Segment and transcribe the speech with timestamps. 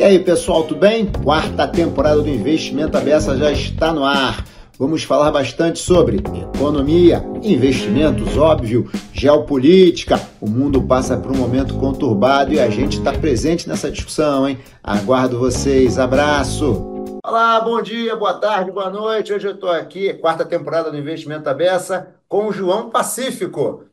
[0.00, 1.12] E aí, pessoal, tudo bem?
[1.22, 4.46] Quarta temporada do Investimento Abessa já está no ar.
[4.78, 6.16] Vamos falar bastante sobre
[6.54, 10.18] economia, investimentos, óbvio, geopolítica.
[10.40, 14.58] O mundo passa por um momento conturbado e a gente está presente nessa discussão, hein?
[14.82, 15.98] Aguardo vocês.
[15.98, 17.20] Abraço!
[17.22, 19.34] Olá, bom dia, boa tarde, boa noite.
[19.34, 23.84] Hoje eu estou aqui, quarta temporada do Investimento Abessa, com o João Pacífico.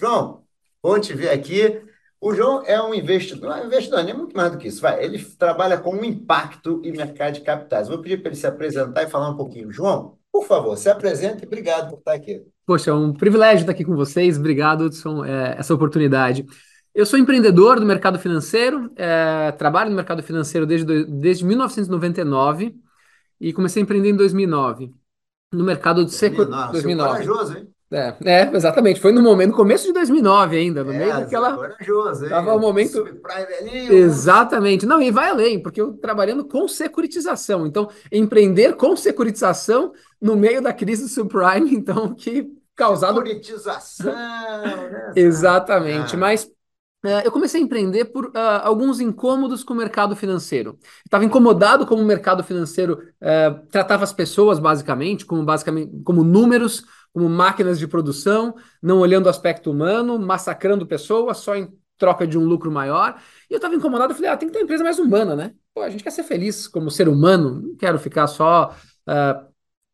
[0.00, 0.40] João,
[0.82, 1.83] bom te ver aqui.
[2.24, 4.80] O João é um investidor, não é investidor, nem muito mais do que isso.
[4.80, 7.86] Vai, ele trabalha com impacto e mercado de capitais.
[7.86, 9.70] Vou pedir para ele se apresentar e falar um pouquinho.
[9.70, 12.40] João, por favor, se apresente e obrigado por estar aqui.
[12.64, 14.38] Poxa, é um privilégio estar aqui com vocês.
[14.38, 16.46] Obrigado, Hudson, é, essa oportunidade.
[16.94, 22.74] Eu sou empreendedor do mercado financeiro, é, trabalho no mercado financeiro desde, desde 1999
[23.38, 24.94] e comecei a empreender em 2009
[25.52, 26.46] no mercado de secur...
[26.46, 26.72] 2009.
[26.72, 27.10] 2009.
[27.10, 27.73] corajoso, hein?
[27.94, 29.00] É, é, exatamente.
[29.00, 31.54] Foi no momento, no começo de 2009 ainda, no é, meio daquela.
[31.54, 32.30] Corajoso, hein?
[32.30, 33.06] Tava o momento.
[33.88, 34.84] Exatamente.
[34.84, 37.66] Não, e vai além, porque eu trabalhando com securitização.
[37.66, 43.18] Então, empreender com securitização no meio da crise do subprime, então, que causado.
[43.18, 45.12] Securitização, né?
[45.16, 46.16] Exatamente.
[46.16, 46.18] Ah.
[46.18, 46.50] Mas
[47.04, 50.78] Uh, eu comecei a empreender por uh, alguns incômodos com o mercado financeiro.
[51.04, 56.82] Estava incomodado como o mercado financeiro uh, tratava as pessoas, basicamente, como, basicamente, como números,
[57.14, 62.36] como máquinas de produção, não olhando o aspecto humano, massacrando pessoas só em troca de
[62.36, 63.20] um lucro maior.
[63.48, 65.54] E eu estava incomodado, eu falei, ah, tem que ter uma empresa mais humana, né?
[65.72, 68.74] Pô, a gente quer ser feliz como ser humano, não quero ficar só
[69.08, 69.46] uh,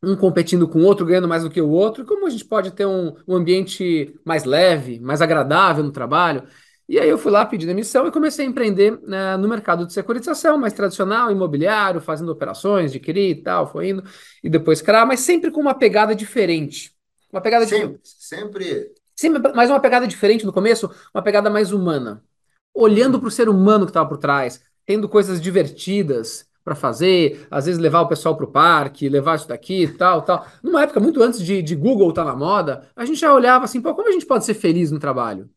[0.02, 2.06] um competindo com o outro, ganhando mais do que o outro.
[2.06, 6.44] Como a gente pode ter um, um ambiente mais leve, mais agradável no trabalho?
[6.88, 9.92] E aí eu fui lá pedir demissão e comecei a empreender né, no mercado de
[9.92, 14.02] securitização, mais tradicional, imobiliário, fazendo operações CRI e tal, foi indo,
[14.42, 16.92] e depois CRA, mas sempre com uma pegada diferente.
[17.32, 18.08] Uma pegada sempre, de...
[18.08, 18.92] sempre.
[19.14, 22.24] Sempre, mas uma pegada diferente no começo, uma pegada mais humana.
[22.72, 27.66] Olhando para o ser humano que estava por trás, tendo coisas divertidas para fazer, às
[27.66, 30.46] vezes levar o pessoal para o parque, levar isso daqui, tal, tal.
[30.62, 33.64] Numa época muito antes de, de Google estar tá na moda, a gente já olhava
[33.64, 35.50] assim, pô, como a gente pode ser feliz no trabalho?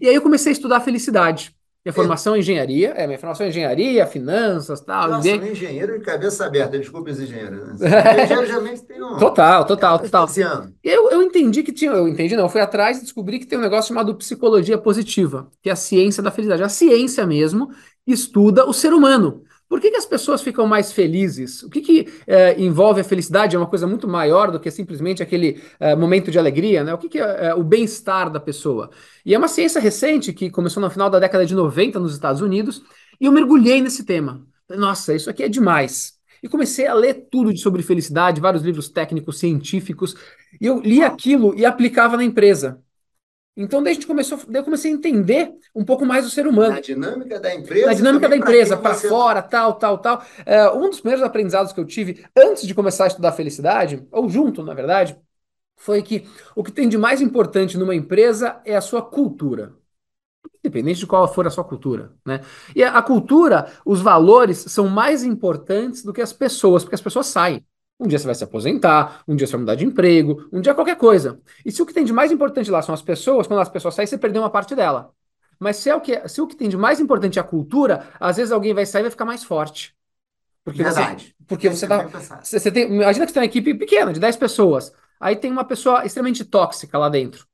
[0.00, 1.54] E aí eu comecei a estudar felicidade.
[1.84, 5.08] Minha formação é engenharia, é, minha formação é engenharia, finanças, tal.
[5.10, 7.80] Nossa, um engenheiro de cabeça aberta, desculpe os engenheiros.
[7.80, 7.88] Né?
[8.22, 9.16] Engenheiro geralmente tem um...
[9.16, 10.28] Total, total, total.
[10.82, 13.62] Eu, eu entendi que tinha, eu entendi não, fui atrás e descobri que tem um
[13.62, 16.62] negócio chamado psicologia positiva, que é a ciência da felicidade.
[16.62, 17.70] A ciência mesmo
[18.06, 19.42] estuda o ser humano.
[19.72, 21.62] Por que, que as pessoas ficam mais felizes?
[21.62, 23.56] O que, que é, envolve a felicidade?
[23.56, 26.92] É uma coisa muito maior do que simplesmente aquele é, momento de alegria, né?
[26.92, 28.90] O que, que é, é o bem-estar da pessoa?
[29.24, 32.42] E é uma ciência recente que começou no final da década de 90 nos Estados
[32.42, 32.82] Unidos,
[33.18, 34.46] e eu mergulhei nesse tema.
[34.68, 36.18] Nossa, isso aqui é demais.
[36.42, 40.14] E comecei a ler tudo sobre felicidade, vários livros técnicos, científicos,
[40.60, 42.78] e eu li aquilo e aplicava na empresa.
[43.54, 46.74] Então, daí a gente começou, eu comecei a entender um pouco mais o ser humano.
[46.74, 47.86] Na dinâmica da empresa.
[47.86, 49.08] Na dinâmica da empresa, para você...
[49.08, 50.24] fora, tal, tal, tal.
[50.46, 54.28] É, um dos primeiros aprendizados que eu tive antes de começar a estudar felicidade, ou
[54.28, 55.18] junto, na verdade,
[55.76, 56.26] foi que
[56.56, 59.74] o que tem de mais importante numa empresa é a sua cultura.
[60.64, 62.40] Independente de qual for a sua cultura, né?
[62.74, 67.26] E a cultura, os valores são mais importantes do que as pessoas, porque as pessoas
[67.26, 67.62] saem.
[68.00, 70.74] Um dia você vai se aposentar, um dia você vai mudar de emprego, um dia
[70.74, 71.40] qualquer coisa.
[71.64, 73.94] E se o que tem de mais importante lá são as pessoas, quando as pessoas
[73.94, 75.12] saem, você perdeu uma parte dela.
[75.58, 78.08] Mas se, é o que, se o que tem de mais importante é a cultura,
[78.18, 79.94] às vezes alguém vai sair e vai ficar mais forte.
[80.64, 81.26] Porque Verdade.
[81.26, 82.04] Você, porque você tá.
[82.42, 84.92] Você, você tem, imagina que você tem uma equipe pequena, de 10 pessoas.
[85.20, 87.46] Aí tem uma pessoa extremamente tóxica lá dentro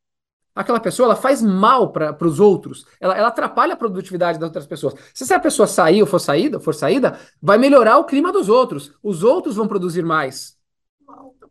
[0.59, 4.67] aquela pessoa ela faz mal para os outros, ela, ela atrapalha a produtividade das outras
[4.67, 4.95] pessoas.
[5.15, 8.93] Se essa pessoa sair ou for saída, for saída, vai melhorar o clima dos outros.
[9.01, 10.59] Os outros vão produzir mais.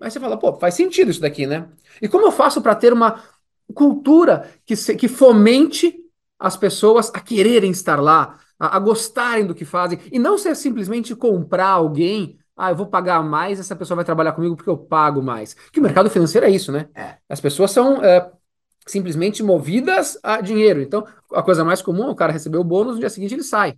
[0.01, 1.69] Aí você fala, pô, faz sentido isso daqui, né?
[2.01, 3.23] E como eu faço para ter uma
[3.73, 5.97] cultura que, se, que fomente
[6.37, 10.53] as pessoas a quererem estar lá, a, a gostarem do que fazem, e não ser
[10.53, 14.77] simplesmente comprar alguém ah, eu vou pagar mais, essa pessoa vai trabalhar comigo porque eu
[14.77, 15.53] pago mais.
[15.71, 16.89] Que o mercado financeiro é isso, né?
[16.95, 17.17] É.
[17.29, 18.31] As pessoas são é,
[18.87, 20.81] simplesmente movidas a dinheiro.
[20.81, 23.43] Então, a coisa mais comum é o cara receber o bônus, no dia seguinte ele
[23.43, 23.77] sai.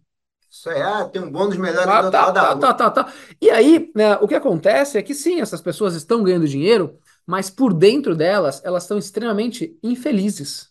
[0.50, 3.14] Isso é, ah, tem um bônus melhor ah, do tá, tá, tá, tá, tá.
[3.40, 7.50] E aí, né, o que acontece é que sim, essas pessoas estão ganhando dinheiro, mas
[7.52, 10.70] por dentro delas, elas estão extremamente infelizes.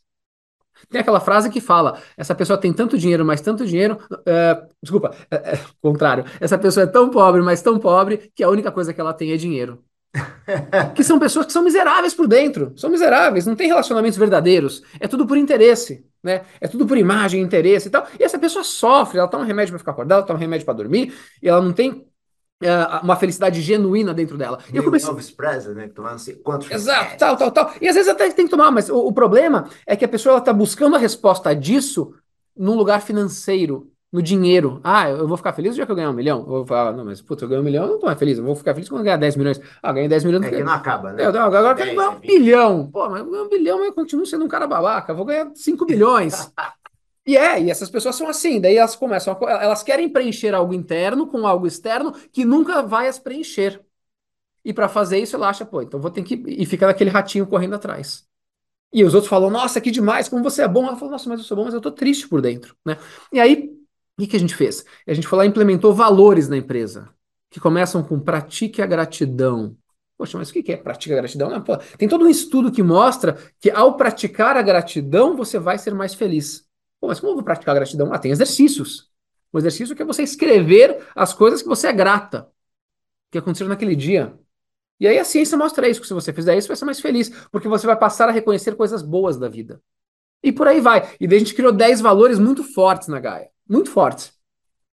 [0.88, 3.98] Tem aquela frase que fala: essa pessoa tem tanto dinheiro, mas tanto dinheiro.
[4.10, 6.24] Uh, desculpa, é, é, contrário.
[6.40, 9.32] Essa pessoa é tão pobre, mas tão pobre, que a única coisa que ela tem
[9.32, 9.84] é dinheiro.
[10.94, 15.06] que são pessoas que são miseráveis por dentro, são miseráveis, não tem relacionamentos verdadeiros, é
[15.06, 16.42] tudo por interesse, né?
[16.60, 18.06] É tudo por imagem, interesse e tal.
[18.18, 20.64] E essa pessoa sofre, ela toma um remédio para ficar acordada, ela toma um remédio
[20.64, 21.90] para dormir, e ela não tem
[22.62, 24.58] uh, uma felicidade genuína dentro dela.
[24.72, 25.08] E eu comecei...
[25.08, 25.90] Elvis Presley, né?
[25.96, 27.74] Não sei quantos Exato, tal, tal, tal.
[27.80, 30.38] E às vezes até tem que tomar, mas o, o problema é que a pessoa
[30.38, 32.14] está buscando a resposta disso
[32.56, 34.80] num lugar financeiro no dinheiro.
[34.82, 36.40] Ah, eu vou ficar feliz no dia que eu ganhar um milhão?
[36.40, 38.38] Eu vou falar, não, mas putz, eu ganhei um milhão, eu não tô mais feliz.
[38.38, 39.60] Eu vou ficar feliz quando eu ganhar 10 milhões.
[39.82, 40.46] Ah, ganhei 10 milhões.
[40.46, 41.26] É que não acaba, né?
[41.26, 42.90] Eu, não, agora eu quero ganhar um bilhão.
[42.90, 45.12] Pô, mas um bilhão eu continuo sendo um cara babaca.
[45.12, 46.52] Eu vou ganhar 5 bilhões.
[47.26, 50.72] E é, e essas pessoas são assim, daí elas começam, a, elas querem preencher algo
[50.72, 53.84] interno com algo externo que nunca vai as preencher.
[54.64, 56.42] E para fazer isso, ela acha, pô, então vou ter que.
[56.46, 58.26] E fica naquele ratinho correndo atrás.
[58.92, 60.86] E os outros falam, nossa, que demais, como você é bom.
[60.86, 62.96] Ela fala, nossa, mas eu sou bom, mas eu tô triste por dentro, né?
[63.30, 63.70] E aí,
[64.18, 64.84] o que, a gente fez?
[65.06, 67.08] A gente foi lá e implementou valores na empresa,
[67.50, 69.76] que começam com pratique a gratidão.
[70.16, 71.48] Poxa, mas o que é pratique a gratidão?
[71.48, 75.78] Não, pô, tem todo um estudo que mostra que ao praticar a gratidão, você vai
[75.78, 76.66] ser mais feliz.
[77.00, 78.12] Pô, mas como eu vou praticar gratidão?
[78.12, 79.08] Ah, tem exercícios.
[79.52, 82.50] O exercício é você escrever as coisas que você é grata,
[83.30, 84.36] que aconteceram naquele dia.
[85.00, 87.00] E aí a ciência mostra isso, que se você fizer isso, você vai ser mais
[87.00, 89.80] feliz, porque você vai passar a reconhecer coisas boas da vida.
[90.42, 91.14] E por aí vai.
[91.20, 93.50] E daí a gente criou 10 valores muito fortes na Gaia.
[93.68, 94.32] Muito fortes.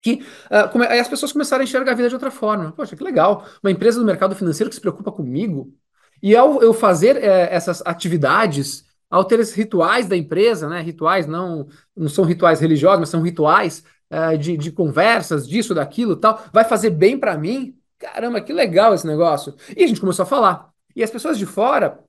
[0.02, 0.87] Que uh, come...
[0.87, 2.72] aí as pessoas começaram a enxergar a vida de outra forma.
[2.72, 3.46] Poxa, que legal.
[3.62, 5.75] Uma empresa do mercado financeiro que se preocupa comigo.
[6.22, 10.81] E ao eu fazer eh, essas atividades, ao ter esses rituais da empresa, né?
[10.81, 16.17] Rituais não, não são rituais religiosos, mas são rituais uh, de, de conversas, disso, daquilo
[16.17, 17.76] tal, vai fazer bem para mim.
[17.99, 19.55] Caramba, que legal esse negócio.
[19.76, 20.70] E a gente começou a falar.
[20.94, 22.00] E as pessoas de fora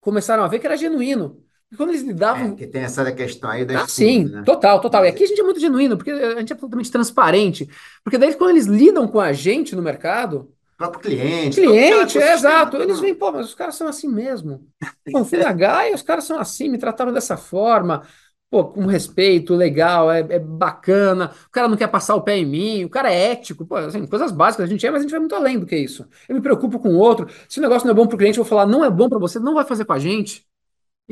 [0.00, 1.42] começaram a ver que era genuíno.
[1.76, 2.52] Quando eles lidavam.
[2.52, 4.42] É, que tem essa questão aí da Ah, sim, né?
[4.44, 5.04] total, total.
[5.04, 7.68] E aqui a gente é muito genuíno, porque a gente é absolutamente transparente.
[8.04, 11.60] Porque daí, quando eles lidam com a gente no mercado, próprio cliente.
[11.60, 12.76] Cliente, é exato.
[12.76, 14.66] Eles vêm, pô, mas os caras são assim mesmo.
[15.10, 18.02] Bom, fui na Gaia, os caras são assim, me trataram dessa forma,
[18.50, 21.32] pô, com respeito, legal, é, é, bacana.
[21.46, 24.06] O cara não quer passar o pé em mim, o cara é ético, pô, assim,
[24.06, 26.06] coisas básicas a gente é, mas a gente vai muito além do que isso.
[26.28, 27.28] Eu me preocupo com o outro.
[27.48, 29.08] Se o negócio não é bom para o cliente, eu vou falar, não é bom
[29.08, 30.44] para você, não vai fazer com a gente.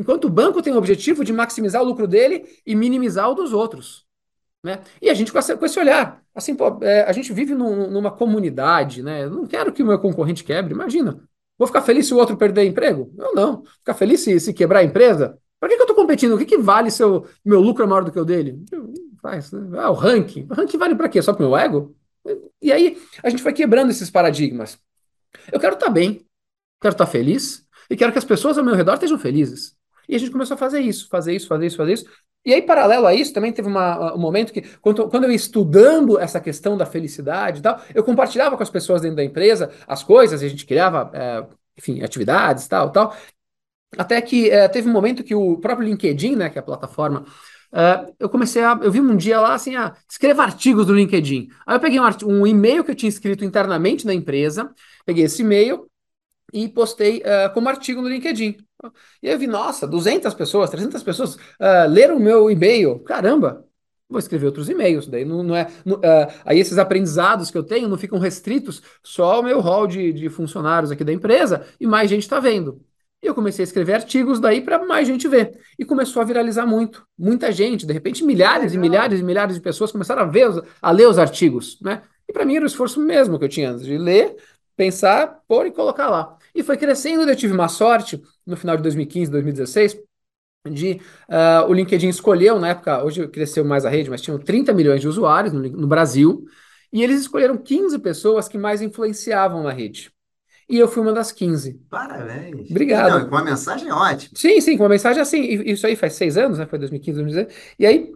[0.00, 3.52] Enquanto o banco tem o objetivo de maximizar o lucro dele e minimizar o dos
[3.52, 4.06] outros.
[4.64, 4.81] Né?
[5.00, 7.91] E a gente com, essa, com esse olhar, assim, pô, é, a gente vive num,
[7.91, 9.25] numa comunidade, né?
[9.25, 11.23] Eu não quero que o meu concorrente quebre, imagina.
[11.58, 13.12] Vou ficar feliz se o outro perder emprego?
[13.19, 13.62] Eu não.
[13.62, 15.38] Ficar feliz se, se quebrar a empresa?
[15.58, 16.35] Para que, que eu estou competindo?
[16.35, 17.02] O que, que vale se
[17.44, 18.58] meu lucro é maior do que o dele?
[19.20, 19.79] Faz, né?
[19.79, 20.47] Ah, o ranking.
[20.50, 21.20] O ranking vale para quê?
[21.20, 21.94] Só para meu ego?
[22.62, 24.79] E aí a gente vai quebrando esses paradigmas.
[25.52, 26.25] Eu quero estar tá bem,
[26.81, 29.76] quero estar tá feliz e quero que as pessoas ao meu redor estejam felizes.
[30.11, 32.05] E a gente começou a fazer isso, fazer isso, fazer isso, fazer isso.
[32.45, 35.37] E aí, paralelo a isso, também teve uma, um momento que, quando, quando eu ia
[35.37, 39.71] estudando essa questão da felicidade e tal, eu compartilhava com as pessoas dentro da empresa
[39.87, 41.47] as coisas, a gente criava, é,
[41.79, 43.15] enfim, atividades tal, tal.
[43.97, 47.25] Até que é, teve um momento que o próprio LinkedIn, né, que é a plataforma,
[47.73, 48.79] é, eu comecei a.
[48.83, 51.49] Eu vi um dia lá assim, ah, escreva artigos do LinkedIn.
[51.67, 54.73] Aí eu peguei um, um e-mail que eu tinha escrito internamente na empresa,
[55.05, 55.89] peguei esse e-mail
[56.53, 58.57] e postei uh, como artigo no LinkedIn.
[59.23, 62.99] E eu vi, nossa, 200 pessoas, 300 pessoas uh, leram o meu e-mail.
[63.00, 63.65] Caramba,
[64.09, 65.06] vou escrever outros e-mails.
[65.06, 68.82] Daí não, não é, não, uh, aí esses aprendizados que eu tenho não ficam restritos
[69.03, 72.85] só ao meu hall de, de funcionários aqui da empresa e mais gente está vendo.
[73.23, 75.59] E eu comecei a escrever artigos daí para mais gente ver.
[75.79, 77.06] E começou a viralizar muito.
[77.19, 80.49] Muita gente, de repente, milhares e milhares e milhares de pessoas começaram a ver,
[80.81, 82.03] a ler os artigos, né?
[82.26, 84.37] E para mim era o esforço mesmo que eu tinha antes de ler,
[84.75, 86.38] pensar, pôr e colocar lá.
[86.55, 89.99] E foi crescendo, eu tive uma sorte no final de 2015, 2016,
[90.70, 94.73] de uh, o LinkedIn escolheu, na época, hoje cresceu mais a rede, mas tinham 30
[94.75, 96.45] milhões de usuários no, no Brasil,
[96.92, 100.12] e eles escolheram 15 pessoas que mais influenciavam na rede.
[100.69, 101.80] E eu fui uma das 15.
[101.90, 102.71] Parabéns.
[102.71, 103.19] Obrigado.
[103.19, 104.30] Não, com uma mensagem ótima.
[104.37, 105.42] Sim, sim, com uma mensagem assim.
[105.42, 106.66] Isso aí faz seis anos, né?
[106.66, 107.75] Foi 2015, 2016.
[107.76, 108.12] E aí,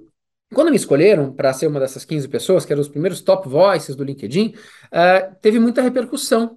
[0.55, 3.97] quando me escolheram para ser uma dessas 15 pessoas, que eram os primeiros top voices
[3.97, 4.55] do LinkedIn,
[4.87, 6.57] uh, teve muita repercussão.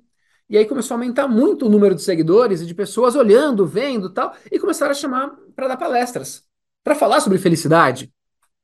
[0.49, 4.09] E aí começou a aumentar muito o número de seguidores e de pessoas olhando, vendo
[4.09, 6.43] tal, e começaram a chamar para dar palestras,
[6.83, 8.11] para falar sobre felicidade.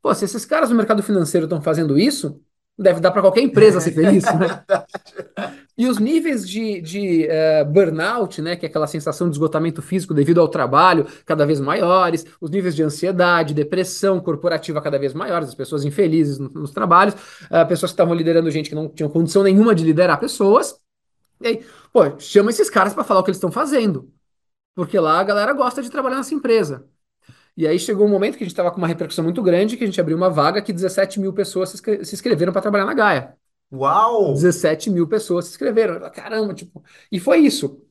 [0.01, 2.39] Pô, se esses caras no mercado financeiro estão fazendo isso,
[2.77, 4.63] deve dar para qualquer empresa ser feliz, né?
[5.75, 10.13] E os níveis de, de uh, burnout, né, que é aquela sensação de esgotamento físico
[10.13, 15.49] devido ao trabalho, cada vez maiores, os níveis de ansiedade, depressão corporativa cada vez maiores,
[15.49, 19.09] as pessoas infelizes nos, nos trabalhos, uh, pessoas que estavam liderando gente que não tinham
[19.09, 20.75] condição nenhuma de liderar pessoas,
[21.43, 24.11] e aí, pô, chama esses caras para falar o que eles estão fazendo.
[24.75, 26.87] Porque lá a galera gosta de trabalhar nessa empresa.
[27.55, 29.83] E aí chegou um momento que a gente estava com uma repercussão muito grande, que
[29.83, 33.35] a gente abriu uma vaga que 17 mil pessoas se, inscreveram para trabalhar na Gaia.
[33.71, 34.33] Uau!
[34.33, 35.99] 17 mil pessoas se inscreveram.
[36.11, 36.83] Caramba, tipo.
[37.11, 37.81] E foi isso.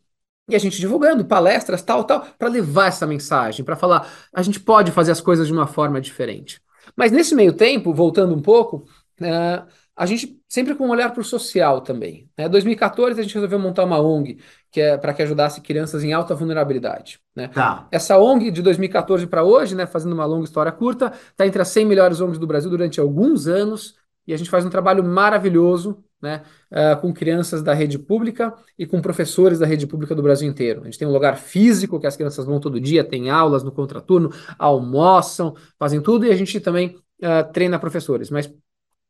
[0.48, 4.58] E a gente divulgando palestras, tal, tal, para levar essa mensagem, para falar, a gente
[4.58, 6.60] pode fazer as coisas de uma forma diferente.
[6.96, 8.84] Mas nesse meio tempo, voltando um pouco,
[9.20, 12.30] uh, a gente sempre com um olhar para o social também.
[12.38, 12.48] Em né?
[12.48, 14.38] 2014 a gente resolveu montar uma ONG
[14.70, 17.20] que é para que ajudasse crianças em alta vulnerabilidade.
[17.36, 17.48] Né?
[17.48, 17.86] Tá.
[17.90, 21.68] Essa ONG de 2014 para hoje, né, fazendo uma longa história curta, está entre as
[21.68, 23.96] 100 melhores ONGs do Brasil durante alguns anos.
[24.26, 28.86] e a gente faz um trabalho maravilhoso né, uh, com crianças da rede pública e
[28.86, 30.82] com professores da rede pública do Brasil inteiro.
[30.82, 33.72] A gente tem um lugar físico que as crianças vão todo dia, tem aulas no
[33.72, 38.30] contraturno, almoçam, fazem tudo e a gente também uh, treina professores.
[38.30, 38.48] Mas,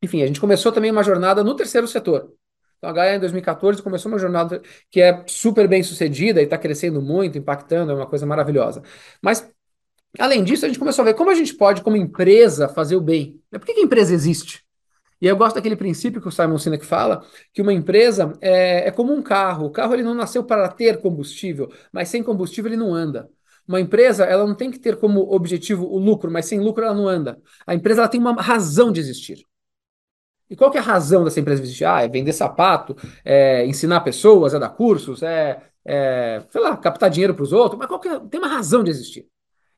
[0.03, 2.33] enfim, a gente começou também uma jornada no terceiro setor.
[2.77, 6.57] Então, a Gaia, em 2014, começou uma jornada que é super bem sucedida e está
[6.57, 8.83] crescendo muito, impactando, é uma coisa maravilhosa.
[9.21, 9.49] Mas,
[10.19, 13.01] além disso, a gente começou a ver como a gente pode, como empresa, fazer o
[13.01, 13.41] bem.
[13.49, 14.63] Por que a empresa existe?
[15.21, 18.91] E eu gosto daquele princípio que o Simon Sinek fala, que uma empresa é, é
[18.91, 19.67] como um carro.
[19.67, 23.29] O carro ele não nasceu para ter combustível, mas sem combustível ele não anda.
[23.65, 26.93] Uma empresa ela não tem que ter como objetivo o lucro, mas sem lucro ela
[26.93, 27.41] não anda.
[27.65, 29.45] A empresa ela tem uma razão de existir.
[30.53, 31.83] E qual que é a razão dessa empresa existir?
[31.83, 32.95] Ah, é vender sapato,
[33.25, 37.79] é ensinar pessoas, é dar cursos, é, é sei lá, captar dinheiro para os outros,
[37.79, 38.19] mas qual que é?
[38.19, 39.27] tem uma razão de existir.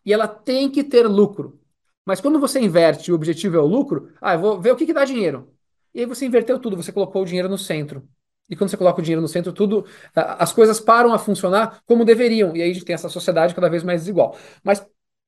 [0.05, 1.57] E ela tem que ter lucro.
[2.05, 4.85] Mas quando você inverte o objetivo é o lucro, ah, eu vou ver o que,
[4.85, 5.49] que dá dinheiro.
[5.93, 8.05] E aí você inverteu tudo, você colocou o dinheiro no centro.
[8.49, 12.03] E quando você coloca o dinheiro no centro, tudo, as coisas param a funcionar como
[12.03, 12.53] deveriam.
[12.53, 14.37] E aí a gente tem essa sociedade cada vez mais desigual.
[14.61, 14.85] Mas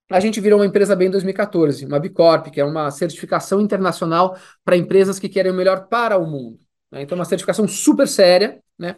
[0.10, 4.38] a gente virou uma empresa bem em 2014, uma Bicorp, que é uma certificação internacional
[4.64, 6.60] para empresas que querem o melhor para o mundo.
[6.92, 7.02] Né?
[7.02, 8.96] Então, uma certificação super séria, né?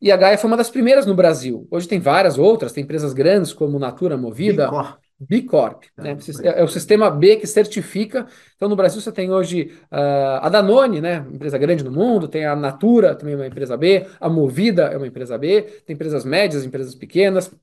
[0.00, 1.66] E a Gaia foi uma das primeiras no Brasil.
[1.70, 4.66] Hoje tem várias outras, tem empresas grandes como Natura Movida.
[4.66, 5.02] Bicorp.
[5.28, 5.84] B Corp.
[5.96, 6.16] Né?
[6.42, 8.26] É, é o sistema B que certifica.
[8.56, 11.24] Então, no Brasil, você tem hoje uh, a Danone, né?
[11.32, 14.96] empresa grande no mundo, tem a Natura, também é uma empresa B, a Movida é
[14.96, 17.54] uma empresa B, tem empresas médias, empresas pequenas.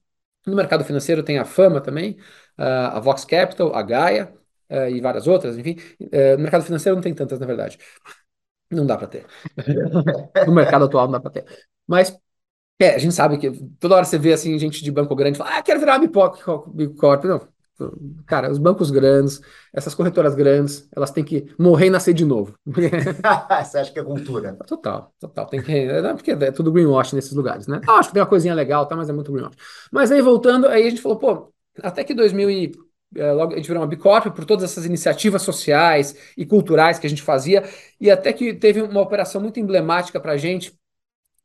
[0.50, 2.18] No mercado financeiro tem a Fama também,
[2.58, 4.34] a Vox Capital, a Gaia
[4.70, 5.78] uh, e várias outras, enfim.
[6.38, 7.78] no mercado financeiro não tem tantas, na verdade.
[8.72, 9.26] Não dá para ter.
[10.48, 11.46] no mercado atual não dá para ter.
[11.88, 12.16] Mas
[12.80, 15.58] é, a gente sabe que toda hora você vê assim, gente de banco grande fala,
[15.58, 16.06] ah, quero virar uma
[16.96, 17.24] Corp.
[17.26, 17.59] Não.
[18.26, 19.42] Cara, os bancos grandes,
[19.74, 22.54] essas corretoras grandes, elas têm que morrer e nascer de novo.
[22.68, 24.58] Você acha que é cultura?
[24.68, 25.46] Total, total.
[25.48, 26.02] Tem que.
[26.02, 27.82] Não, porque é tudo greenwash nesses lugares, né?
[27.88, 29.56] Ah, acho que tem uma coisinha legal, tá, mas é muito greenwash.
[29.92, 32.72] Mas aí voltando, aí a gente falou, pô, até que 2000 e
[33.16, 37.08] é, logo a gente virou uma Bicorp por todas essas iniciativas sociais e culturais que
[37.08, 37.64] a gente fazia,
[38.00, 40.79] e até que teve uma operação muito emblemática para a gente,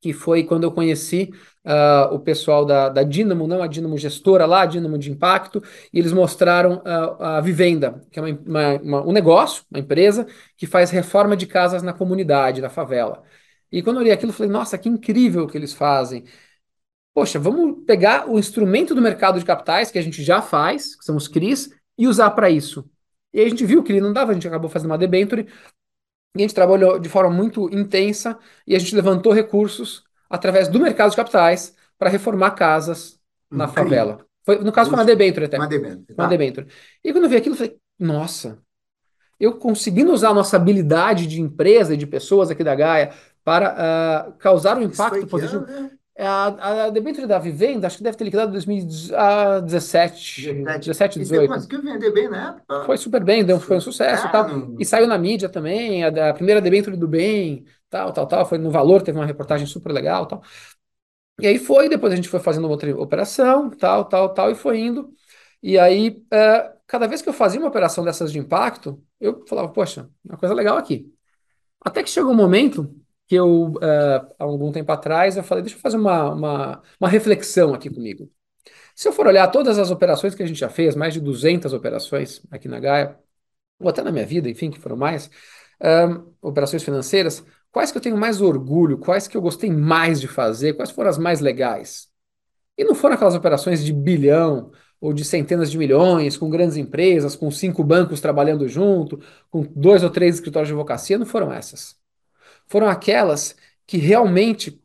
[0.04, 1.32] que foi quando eu conheci
[1.64, 5.62] uh, o pessoal da, da Dynamo, não a Dynamo gestora lá, a Dynamo de impacto,
[5.90, 10.26] e eles mostraram uh, a Vivenda, que é uma, uma, uma, um negócio, uma empresa,
[10.58, 13.22] que faz reforma de casas na comunidade, na favela.
[13.72, 16.24] E quando eu olhei aquilo, eu falei, nossa, que incrível o que eles fazem.
[17.14, 21.04] Poxa, vamos pegar o instrumento do mercado de capitais, que a gente já faz, que
[21.06, 22.84] são os CRIs, e usar para isso.
[23.32, 25.48] E a gente viu que ele não dava, a gente acabou fazendo uma debenture,
[26.36, 30.80] e a gente trabalhou de forma muito intensa e a gente levantou recursos através do
[30.80, 34.26] mercado de capitais para reformar casas na favela.
[34.44, 35.56] Foi, no caso, foi uma debenture até.
[35.56, 36.14] Uma debenture.
[36.14, 36.22] Tá.
[36.22, 36.66] Uma debenture.
[37.02, 38.58] E quando eu vi aquilo, eu falei, nossa,
[39.38, 43.12] eu conseguindo usar a nossa habilidade de empresa e de pessoas aqui da Gaia
[43.44, 45.64] para uh, causar um impacto positivo.
[45.64, 45.90] Ano, né?
[46.16, 51.48] É, a, a debênture da Vivenda, acho que deve ter liquidado em 2017, 17, 18.
[51.48, 52.84] Mas conseguiu vender bem na época?
[52.84, 54.28] Foi super bem, deu, foi um sucesso.
[54.28, 54.48] É, tal.
[54.48, 54.76] Não...
[54.78, 58.46] E saiu na mídia também, a, a primeira debênture do bem, tal, tal, tal.
[58.46, 60.40] Foi no Valor, teve uma reportagem super legal, tal.
[61.40, 64.78] E aí foi, depois a gente foi fazendo outra operação, tal, tal, tal, e foi
[64.78, 65.12] indo.
[65.60, 69.68] E aí, é, cada vez que eu fazia uma operação dessas de impacto, eu falava,
[69.70, 71.12] poxa, uma coisa legal aqui.
[71.80, 72.94] Até que chegou um momento
[73.26, 77.08] que eu, uh, há algum tempo atrás, eu falei, deixa eu fazer uma, uma, uma,
[77.08, 78.30] reflexão aqui comigo.
[78.94, 81.72] Se eu for olhar todas as operações que a gente já fez, mais de 200
[81.72, 83.18] operações aqui na Gaia,
[83.80, 85.30] ou até na minha vida, enfim, que foram mais,
[85.82, 90.28] um, operações financeiras, quais que eu tenho mais orgulho, quais que eu gostei mais de
[90.28, 92.08] fazer, quais foram as mais legais?
[92.78, 97.36] E não foram aquelas operações de bilhão ou de centenas de milhões, com grandes empresas,
[97.36, 101.96] com cinco bancos trabalhando junto, com dois ou três escritórios de advocacia, não foram essas
[102.66, 103.56] foram aquelas
[103.86, 104.80] que realmente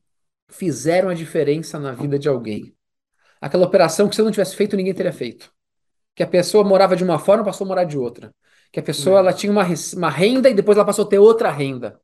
[0.50, 2.75] fizeram a diferença na vida de alguém.
[3.39, 5.51] Aquela operação que se eu não tivesse feito, ninguém teria feito.
[6.15, 8.33] Que a pessoa morava de uma forma, passou a morar de outra.
[8.71, 11.51] Que a pessoa ela tinha uma, uma renda e depois ela passou a ter outra
[11.51, 12.00] renda.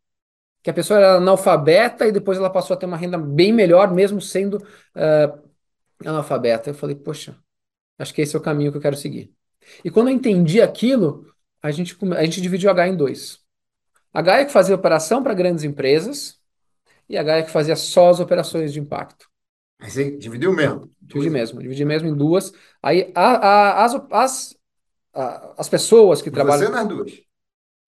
[0.64, 3.94] Que a pessoa era analfabeta e depois ela passou a ter uma renda bem melhor,
[3.94, 5.50] mesmo sendo uh,
[6.06, 6.70] analfabeta.
[6.70, 7.38] Eu falei, poxa,
[8.00, 9.34] acho que esse é o caminho que eu quero seguir.
[9.84, 11.26] E quando eu entendi aquilo,
[11.62, 13.45] a gente, a gente dividiu H em dois.
[14.16, 16.40] A Gaia que fazia operação para grandes empresas
[17.10, 19.30] e a Gaia que fazia só as operações de impacto.
[19.78, 20.90] Mas você dividiu mesmo?
[21.02, 22.54] Dividi mesmo, dividi mesmo em duas.
[22.82, 24.58] Aí a, a, as, as,
[25.14, 26.68] a, as pessoas que trabalham.
[26.68, 27.12] Você nas duas?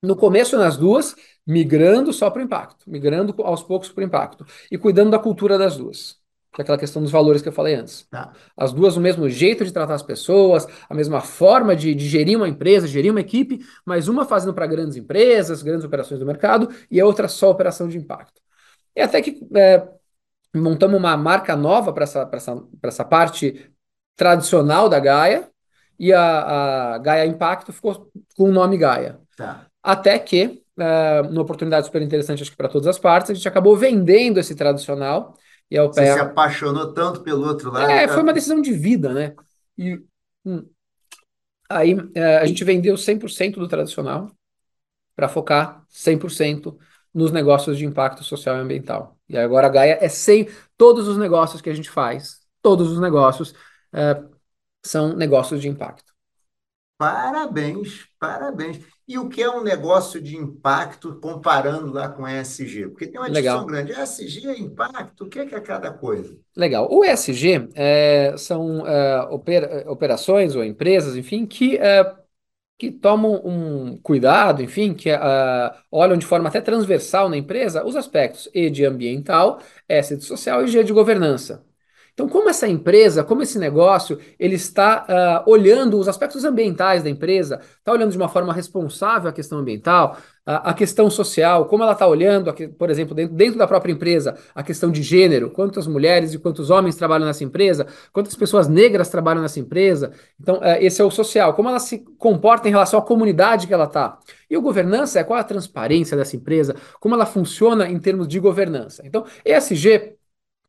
[0.04, 1.16] No começo nas duas,
[1.46, 5.58] migrando só para o impacto, migrando aos poucos para o impacto e cuidando da cultura
[5.58, 6.20] das duas.
[6.54, 8.08] Que é aquela questão dos valores que eu falei antes.
[8.10, 8.34] Tá.
[8.56, 12.38] As duas, o mesmo jeito de tratar as pessoas, a mesma forma de, de gerir
[12.38, 16.70] uma empresa, gerir uma equipe, mas uma fazendo para grandes empresas, grandes operações do mercado,
[16.90, 18.42] e a outra só operação de impacto.
[18.96, 19.88] E até que é,
[20.56, 23.72] montamos uma marca nova para essa, essa, essa parte
[24.16, 25.50] tradicional da Gaia,
[26.00, 29.20] e a, a Gaia Impacto ficou com o nome Gaia.
[29.36, 29.68] Tá.
[29.82, 33.48] Até que, uh, numa oportunidade super interessante, acho que para todas as partes, a gente
[33.48, 35.36] acabou vendendo esse tradicional.
[35.70, 37.92] E Você se apaixonou tanto pelo outro lado.
[37.92, 39.36] É, foi uma decisão de vida, né?
[39.78, 40.02] E
[40.46, 40.66] hum,
[41.70, 44.32] aí uh, a gente vendeu 100% do tradicional
[45.16, 46.78] para focar 100%
[47.14, 49.18] nos negócios de impacto social e ambiental.
[49.28, 50.48] E agora a Gaia é sem
[50.78, 53.52] todos os negócios que a gente faz, todos os negócios
[53.94, 54.30] uh,
[54.86, 56.07] são negócios de impacto.
[56.98, 58.80] Parabéns, parabéns.
[59.08, 62.90] E o que é um negócio de impacto comparando lá com ESG?
[62.90, 63.66] Porque tem uma Legal.
[63.66, 63.92] discussão grande.
[63.92, 65.26] ESG é impacto?
[65.26, 66.38] O que é, que é cada coisa?
[66.56, 66.88] Legal.
[66.92, 72.16] O ESG é, são é, opera, operações ou empresas, enfim, que, é,
[72.78, 75.20] que tomam um cuidado, enfim, que é,
[75.92, 80.64] olham de forma até transversal na empresa os aspectos E de ambiental, S de social
[80.64, 81.67] e G de governança.
[82.18, 85.06] Então, como essa empresa, como esse negócio, ele está
[85.46, 89.60] uh, olhando os aspectos ambientais da empresa, está olhando de uma forma responsável a questão
[89.60, 93.92] ambiental, a, a questão social, como ela está olhando, por exemplo, dentro, dentro, da própria
[93.92, 98.68] empresa, a questão de gênero, quantas mulheres e quantos homens trabalham nessa empresa, quantas pessoas
[98.68, 100.12] negras trabalham nessa empresa.
[100.42, 103.74] Então, uh, esse é o social, como ela se comporta em relação à comunidade que
[103.76, 104.18] ela está.
[104.50, 108.40] E o governança é qual a transparência dessa empresa, como ela funciona em termos de
[108.40, 109.04] governança.
[109.06, 110.17] Então, ESG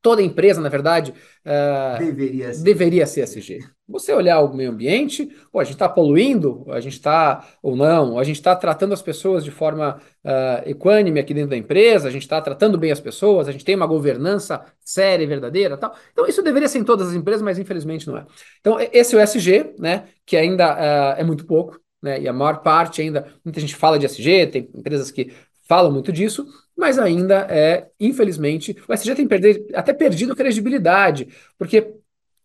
[0.01, 1.13] Toda empresa, na verdade,
[1.45, 2.63] uh, deveria, ser.
[2.63, 3.59] deveria ser SG.
[3.89, 8.17] Você olhar o meio ambiente, pô, a gente está poluindo, a gente está, ou não,
[8.17, 12.13] a gente está tratando as pessoas de forma uh, equânime aqui dentro da empresa, a
[12.13, 15.93] gente está tratando bem as pessoas, a gente tem uma governança séria e verdadeira tal.
[16.13, 18.27] Então, isso deveria ser em todas as empresas, mas infelizmente não é.
[18.61, 22.33] Então, esse é o SG, né, que ainda uh, é muito pouco, né, e a
[22.33, 25.33] maior parte ainda, muita gente fala de SG, tem empresas que
[25.69, 26.47] falam muito disso,
[26.79, 31.27] mas ainda é, infelizmente, o SG tem perder, até perdido credibilidade,
[31.59, 31.93] porque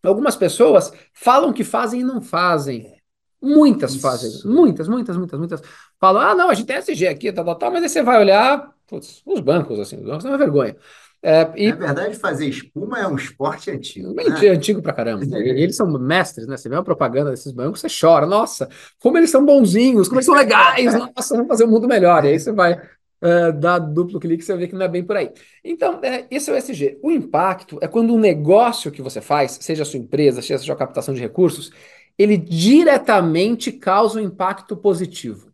[0.02, 2.92] algumas pessoas falam que fazem e não fazem.
[3.40, 4.00] Muitas Isso.
[4.00, 5.62] fazem, muitas, muitas, muitas, muitas.
[6.00, 8.18] Falam, ah, não, a gente tem SG aqui, tal, tal, tal, mas aí você vai
[8.18, 10.76] olhar, putz, os bancos, assim, os bancos é uma vergonha.
[11.22, 11.70] É, e...
[11.70, 14.12] Na verdade, fazer espuma é um esporte antigo.
[14.14, 14.48] Bem né?
[14.48, 15.24] antigo pra caramba.
[15.38, 16.56] eles são mestres, né?
[16.56, 18.26] Você vê uma propaganda desses bancos, você chora.
[18.26, 18.68] Nossa,
[18.98, 20.92] como eles são bonzinhos, como eles são legais.
[21.16, 22.24] Nossa, vamos fazer o um mundo melhor.
[22.24, 22.78] E aí você vai
[23.24, 25.32] uh, dá duplo clique, você vê que não é bem por aí.
[25.64, 26.98] Então, é, esse é o SG.
[27.02, 30.58] O impacto é quando o negócio que você faz, seja a sua empresa, seja a
[30.58, 31.70] sua captação de recursos,
[32.18, 35.52] ele diretamente causa um impacto positivo.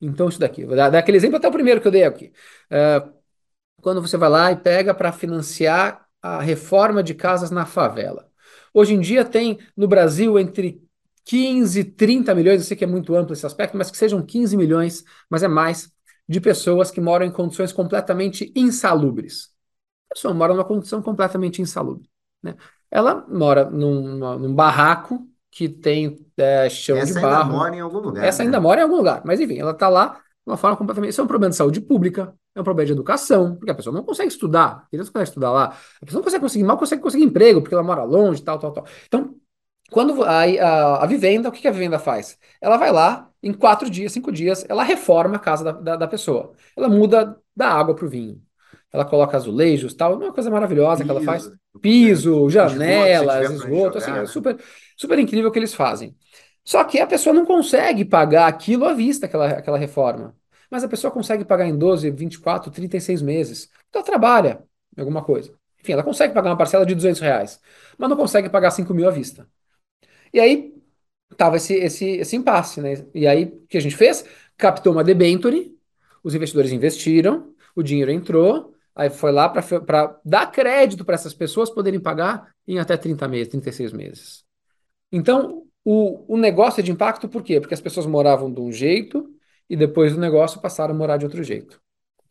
[0.00, 2.32] Então, isso daqui, vou dar, dar aquele exemplo até o primeiro que eu dei aqui.
[2.70, 3.12] Uh,
[3.80, 8.28] quando você vai lá e pega para financiar a reforma de casas na favela.
[8.72, 10.80] Hoje em dia tem no Brasil entre
[11.24, 14.22] 15 e 30 milhões, eu sei que é muito amplo esse aspecto, mas que sejam
[14.24, 15.90] 15 milhões, mas é mais,
[16.32, 19.50] de pessoas que moram em condições completamente insalubres.
[20.10, 22.08] A pessoa mora numa condição completamente insalubre.
[22.42, 22.56] Né?
[22.90, 27.34] Ela mora num, num barraco que tem é, chão Essa de barro.
[27.34, 28.24] Essa ainda mora em algum lugar.
[28.24, 28.46] Essa né?
[28.46, 29.22] ainda mora em algum lugar.
[29.26, 31.10] Mas enfim, ela está lá de uma forma completamente.
[31.10, 33.94] Isso é um problema de saúde pública, é um problema de educação, porque a pessoa
[33.94, 34.86] não consegue estudar.
[34.90, 35.64] Ele não consegue estudar lá.
[36.00, 38.72] A pessoa não consegue conseguir, mal consegue conseguir emprego, porque ela mora longe, tal, tal,
[38.72, 38.86] tal.
[39.06, 39.34] Então,
[39.90, 42.38] quando a, a, a, vivenda, o que a vivenda faz?
[42.58, 46.08] Ela vai lá, em quatro dias, cinco dias, ela reforma a casa da, da, da
[46.08, 46.52] pessoa.
[46.76, 48.40] Ela muda da água para o vinho.
[48.92, 51.50] Ela coloca azulejos tal, uma coisa maravilhosa piso, que ela faz.
[51.80, 54.62] Piso, janelas, esgoto, esgoto assim, é super,
[54.96, 56.14] super incrível o que eles fazem.
[56.64, 60.36] Só que a pessoa não consegue pagar aquilo à vista, aquela, aquela reforma.
[60.70, 63.68] Mas a pessoa consegue pagar em 12, 24, 36 meses.
[63.88, 64.62] Então ela trabalha
[64.96, 65.52] em alguma coisa.
[65.80, 67.60] Enfim, ela consegue pagar uma parcela de 200 reais,
[67.98, 69.48] mas não consegue pagar 5 mil à vista.
[70.32, 70.71] E aí
[71.36, 73.04] tava esse, esse, esse impasse, né?
[73.14, 74.24] E aí o que a gente fez?
[74.56, 75.76] Captou uma debenture,
[76.22, 81.70] os investidores investiram, o dinheiro entrou, aí foi lá para dar crédito para essas pessoas
[81.70, 84.44] poderem pagar em até 30 meses, 36 meses.
[85.10, 87.60] Então, o, o negócio é de impacto por quê?
[87.60, 89.28] Porque as pessoas moravam de um jeito
[89.68, 91.80] e depois do negócio passaram a morar de outro jeito.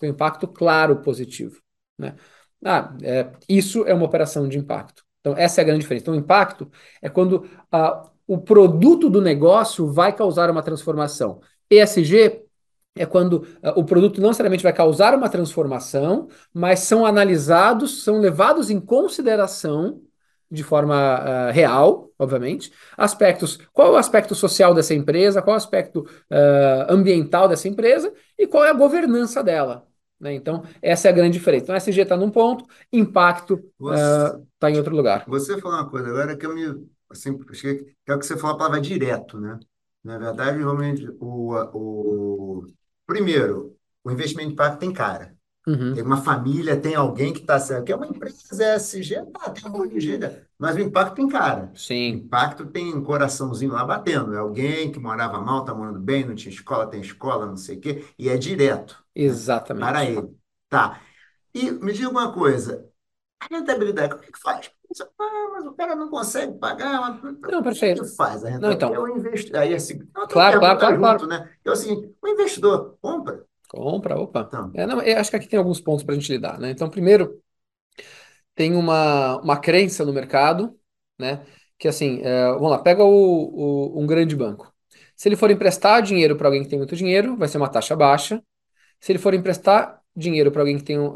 [0.01, 1.61] Um impacto claro positivo.
[1.97, 2.15] Né?
[2.63, 5.03] Ah, é, isso é uma operação de impacto.
[5.19, 6.03] Então, essa é a grande diferença.
[6.03, 11.39] Então, o impacto é quando ah, o produto do negócio vai causar uma transformação.
[11.69, 12.43] ESG
[12.95, 18.19] é quando ah, o produto não necessariamente vai causar uma transformação, mas são analisados, são
[18.19, 20.01] levados em consideração
[20.51, 25.55] de forma uh, real, obviamente, aspectos, qual é o aspecto social dessa empresa, qual é
[25.55, 29.88] o aspecto uh, ambiental dessa empresa e qual é a governança dela.
[30.19, 30.34] Né?
[30.34, 31.63] Então, essa é a grande diferença.
[31.63, 35.23] Então, SG está num ponto, impacto está uh, em outro lugar.
[35.27, 36.86] Você falou uma coisa agora que eu me.
[37.12, 39.60] Assim, que é o que você falou a palavra direto, né?
[40.04, 42.65] Na verdade, realmente, o, o,
[43.06, 45.36] primeiro, o investimento de impacto tem cara.
[45.67, 45.93] Uhum.
[45.93, 49.69] Tem uma família, tem alguém que está certo, que é uma empresa SG, tá, tem
[49.69, 50.19] um de
[50.58, 51.71] mas o impacto tem cara.
[51.76, 52.13] Sim.
[52.13, 54.34] O impacto tem um coraçãozinho lá batendo.
[54.34, 57.78] É alguém que morava mal, está morando bem, não tinha escola, tem escola, não sei
[57.78, 58.93] o quê, e é direto.
[59.15, 59.84] Né, Exatamente.
[59.84, 60.36] Para ele.
[60.69, 61.02] Tá.
[61.54, 62.88] E me diga uma coisa:
[63.39, 64.71] a rentabilidade, como é que faz?
[65.19, 67.21] Ah, mas o cara não consegue pagar.
[67.23, 68.01] Não, perfeito.
[68.01, 68.62] O que faz a rentabilidade?
[68.62, 68.93] Não, então.
[68.93, 69.58] Eu investo.
[69.58, 71.27] Aí, assim, não, claro, claro, claro, junto, claro.
[71.27, 71.49] Né?
[71.63, 73.45] Eu, assim, o investidor compra.
[73.69, 74.45] Compra, opa.
[74.47, 74.71] Então.
[74.75, 76.71] É, não, eu acho que aqui tem alguns pontos para a gente lidar, né?
[76.71, 77.41] Então, primeiro,
[78.56, 80.77] tem uma, uma crença no mercado,
[81.17, 81.45] né?
[81.77, 83.10] Que assim, é, vamos lá, pega o,
[83.95, 84.71] o, um grande banco.
[85.15, 87.95] Se ele for emprestar dinheiro para alguém que tem muito dinheiro, vai ser uma taxa
[87.95, 88.43] baixa.
[88.99, 91.15] Se ele for emprestar dinheiro para alguém que tem uh,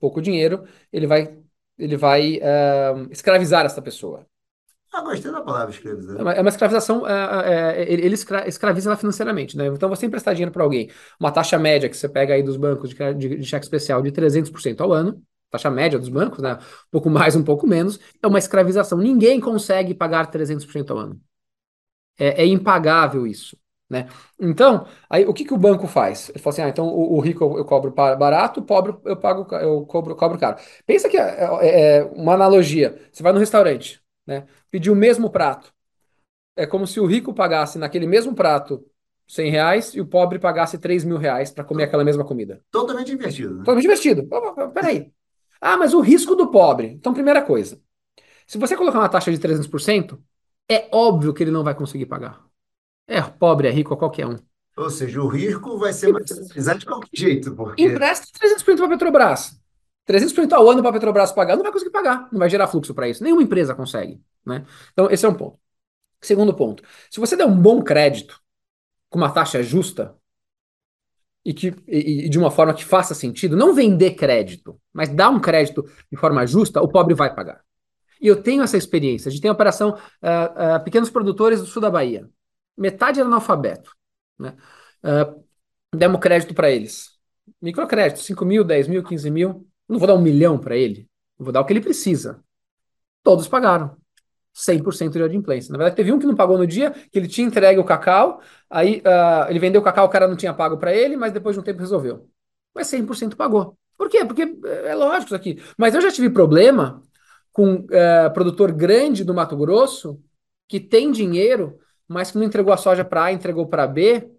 [0.00, 1.36] pouco dinheiro, ele vai,
[1.78, 4.26] ele vai uh, escravizar essa pessoa.
[4.92, 6.16] Ah, gostei da palavra escravizar.
[6.16, 9.66] É uma, é uma escravização, é, é, ele escra, escraviza ela financeiramente, né?
[9.66, 12.90] Então, você emprestar dinheiro para alguém, uma taxa média que você pega aí dos bancos
[12.90, 16.54] de, de, de cheque especial de 300% ao ano, taxa média dos bancos, né?
[16.54, 18.98] Um pouco mais, um pouco menos, é uma escravização.
[18.98, 21.20] Ninguém consegue pagar 300% ao ano.
[22.16, 23.56] É, é, impagável isso.
[23.88, 24.08] Né?
[24.40, 26.30] Então, aí o que, que o banco faz?
[26.30, 29.16] Ele fala assim: ah, então o, o rico eu, eu, cobro barato, o pobre eu
[29.16, 30.56] pago, eu cobro, cobro caro.
[30.86, 32.98] Pensa que é, é, é uma analogia.
[33.12, 34.46] Você vai no restaurante, né?
[34.70, 35.72] Pedir o mesmo prato.
[36.56, 38.84] É como se o rico pagasse naquele mesmo prato
[39.26, 42.62] 100 reais e o pobre pagasse 3 mil reais para comer aquela mesma comida.
[42.70, 43.54] Totalmente investido.
[43.54, 43.60] Né?
[43.60, 44.28] Totalmente investido.
[44.72, 45.12] Peraí.
[45.60, 46.88] Ah, mas o risco do pobre.
[46.88, 47.80] Então, primeira coisa.
[48.46, 50.22] Se você colocar uma taxa de 300%,
[50.70, 52.44] é óbvio que ele não vai conseguir pagar.
[53.06, 54.36] É pobre, é rico, qualquer um.
[54.76, 57.54] Ou seja, o rico vai ser mais de qualquer jeito.
[57.54, 57.82] Porque...
[57.82, 59.60] Empresta 300% para a Petrobras.
[60.08, 62.94] 300% ao ano para a Petrobras pagar, não vai conseguir pagar, não vai gerar fluxo
[62.94, 63.22] para isso.
[63.22, 64.20] Nenhuma empresa consegue.
[64.44, 64.64] Né?
[64.92, 65.58] Então, esse é um ponto.
[66.20, 68.40] Segundo ponto, se você der um bom crédito,
[69.10, 70.16] com uma taxa justa,
[71.44, 75.28] e, que, e, e, de uma forma que faça sentido, não vender crédito, mas dar
[75.28, 77.60] um crédito de forma justa, o pobre vai pagar.
[78.20, 79.28] E eu tenho essa experiência.
[79.28, 82.26] A gente tem a operação uh, uh, Pequenos Produtores do Sul da Bahia.
[82.76, 83.94] Metade era analfabeto.
[84.38, 84.56] Né?
[85.02, 85.44] Uh,
[85.96, 87.10] demos crédito para eles.
[87.60, 89.66] Microcrédito, 5 mil, 10 mil, 15 mil.
[89.88, 91.08] Não vou dar um milhão para ele.
[91.38, 92.42] vou dar o que ele precisa.
[93.22, 93.96] Todos pagaram.
[94.54, 95.72] 100% de adimplência.
[95.72, 98.40] Na verdade, teve um que não pagou no dia, que ele tinha entregue o cacau,
[98.70, 101.56] aí uh, ele vendeu o cacau, o cara não tinha pago para ele, mas depois
[101.56, 102.28] de um tempo resolveu.
[102.72, 103.76] Mas 100% pagou.
[103.96, 104.24] Por quê?
[104.24, 105.62] Porque eh, é lógico isso aqui.
[105.78, 107.02] Mas eu já tive problema
[107.52, 110.20] com uh, produtor grande do Mato Grosso
[110.68, 114.30] que tem dinheiro, mas que não entregou a soja para A, entregou para B,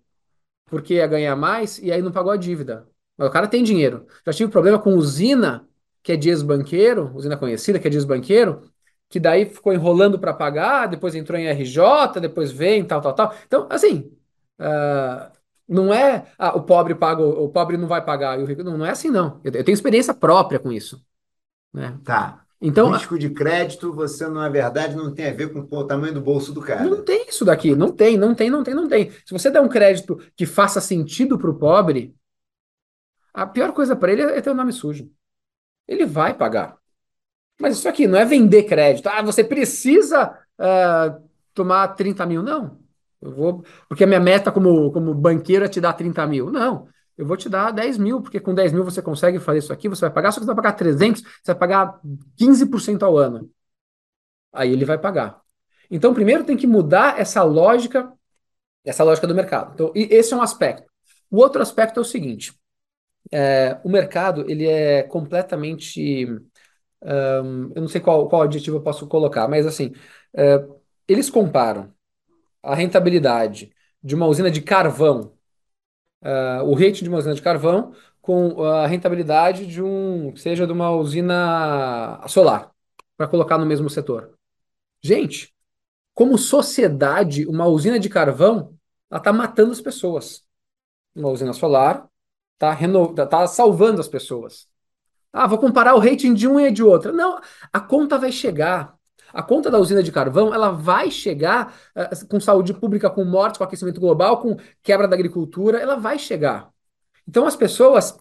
[0.66, 2.88] porque ia ganhar mais, e aí não pagou a dívida.
[3.18, 4.06] Mas o cara tem dinheiro.
[4.26, 5.68] Já tive problema com usina,
[6.04, 8.64] que é de ex-banqueiro, usina conhecida, que é de ex-banqueiro,
[9.10, 13.36] que daí ficou enrolando para pagar, depois entrou em RJ, depois vem, tal, tal, tal.
[13.46, 14.12] Então, assim,
[14.60, 15.32] uh,
[15.68, 18.64] não é ah, o pobre paga, o pobre não vai pagar, e o rico.
[18.64, 19.40] Não, não é assim, não.
[19.44, 21.04] Eu, eu tenho experiência própria com isso.
[21.74, 21.98] Né?
[22.04, 22.45] Tá.
[22.66, 26.22] Então, risco de crédito, você, na verdade, não tem a ver com o tamanho do
[26.22, 26.84] bolso do cara.
[26.84, 29.12] Não tem isso daqui, não tem, não tem, não tem, não tem.
[29.24, 32.16] Se você der um crédito que faça sentido para o pobre,
[33.32, 35.08] a pior coisa para ele é ter o nome sujo.
[35.88, 36.76] Ele vai pagar.
[37.62, 39.08] Mas isso aqui não é vender crédito.
[39.08, 41.24] Ah, você precisa uh,
[41.54, 42.42] tomar 30 mil.
[42.42, 42.80] Não.
[43.22, 43.64] Eu vou.
[43.88, 46.52] Porque a minha meta como, como banqueiro é te dar 30 mil.
[46.52, 46.88] Não.
[47.18, 49.88] Eu vou te dar 10 mil, porque com 10 mil você consegue fazer isso aqui,
[49.88, 52.00] você vai pagar, só que você vai pagar 300, você vai pagar
[52.38, 53.50] 15% ao ano.
[54.52, 55.40] Aí ele vai pagar.
[55.90, 58.12] Então, primeiro tem que mudar essa lógica,
[58.84, 59.74] essa lógica do mercado.
[59.74, 60.90] Então, esse é um aspecto.
[61.30, 62.54] O outro aspecto é o seguinte:
[63.32, 66.28] é, o mercado ele é completamente
[67.06, 69.94] um, eu não sei qual, qual adjetivo eu posso colocar, mas assim,
[70.34, 71.94] uh, eles comparam
[72.64, 73.72] a rentabilidade
[74.04, 75.35] de uma usina de carvão,
[76.26, 80.74] uh, o rating de uma usina de carvão, com a rentabilidade de um, seja de
[80.74, 82.72] uma usina solar,
[83.16, 84.34] para colocar no mesmo setor.
[85.02, 85.54] Gente,
[86.14, 88.76] como sociedade, uma usina de carvão,
[89.14, 90.44] está matando as pessoas.
[91.16, 92.10] Uma usina solar
[92.54, 93.14] está reno...
[93.14, 94.68] tá salvando as pessoas.
[95.32, 97.12] Ah, vou comparar o rating de um e de outra.
[97.12, 97.40] Não,
[97.72, 98.95] a conta vai chegar.
[99.36, 103.58] A conta da usina de carvão, ela vai chegar uh, com saúde pública, com mortes,
[103.58, 106.70] com aquecimento global, com quebra da agricultura, ela vai chegar.
[107.28, 108.18] Então as pessoas,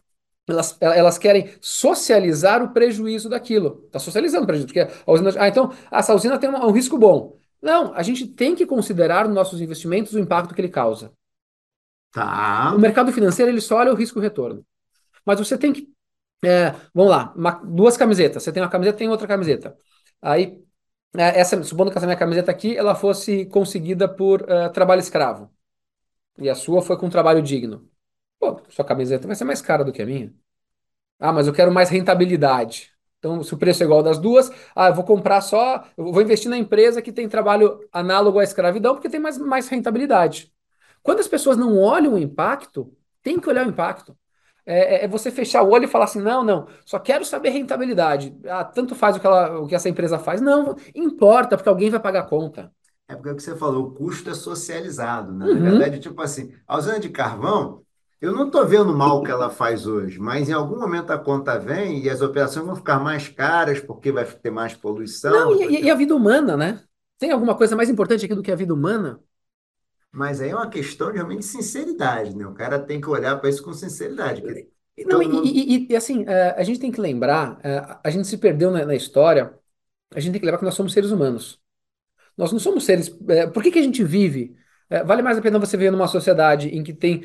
[0.49, 3.83] elas, elas querem socializar o prejuízo daquilo.
[3.87, 5.31] Está socializando o prejuízo, porque a usina...
[5.39, 7.37] Ah, então, essa usina tem um, um risco bom.
[7.63, 11.13] Não, a gente tem que considerar nos nossos investimentos o impacto que ele causa.
[12.13, 12.73] Tá.
[12.75, 14.65] O mercado financeiro, ele só olha o risco-retorno.
[15.25, 15.89] Mas você tem que.
[16.45, 18.43] é, vamos lá, uma- duas camisetas.
[18.43, 19.77] Você tem uma camiseta, tem outra camiseta.
[20.23, 20.63] Aí,
[21.23, 25.51] essa, supondo que essa minha camiseta aqui, ela fosse conseguida por é, trabalho escravo.
[26.39, 27.89] E a sua foi com trabalho digno.
[28.39, 30.35] Pô, sua camiseta vai ser mais cara do que a minha.
[31.19, 32.93] Ah, mas eu quero mais rentabilidade.
[33.19, 36.23] Então, se o preço é igual das duas, ah, eu vou comprar só, eu vou
[36.23, 40.53] investir na empresa que tem trabalho análogo à escravidão, porque tem mais, mais rentabilidade.
[41.03, 44.17] Quando as pessoas não olham o impacto, tem que olhar o impacto.
[44.67, 47.51] É, é- é você fechar o olho e falar assim: não, não, só quero saber
[47.51, 48.37] rentabilidade.
[48.49, 50.41] Ah, tanto faz o que, ela- o que essa empresa faz.
[50.41, 52.73] Não, importa, porque alguém vai pagar a conta.
[53.09, 55.47] É porque é o que você falou, o custo é socializado, né?
[55.49, 55.61] Na Uhum.
[55.61, 57.85] verdade, tipo assim, a usina de carvão,
[58.21, 61.19] eu não estou vendo mal o que ela faz hoje, mas em algum momento a
[61.19, 65.33] conta vem e as operações vão ficar mais caras porque vai ter mais poluição.
[65.33, 66.85] Não, e, e- ter- e a vida humana, né?
[67.19, 69.21] Tem alguma coisa mais importante aqui do que a vida humana?
[70.15, 72.47] Mas aí é uma questão de realmente sinceridade, né?
[72.47, 74.43] O cara tem que olhar para isso com sinceridade.
[75.05, 75.45] Não, e, mundo-
[75.87, 78.85] e- e- assim, é, a gente tem que lembrar, é, a gente se perdeu na,
[78.87, 79.55] na história,
[80.15, 81.61] a gente tem que lembrar que nós somos seres humanos.
[82.37, 83.11] Nós não somos seres.
[83.31, 84.57] é, por que que a gente vive?
[85.07, 87.25] Vale mais a pena você viver numa sociedade em que tem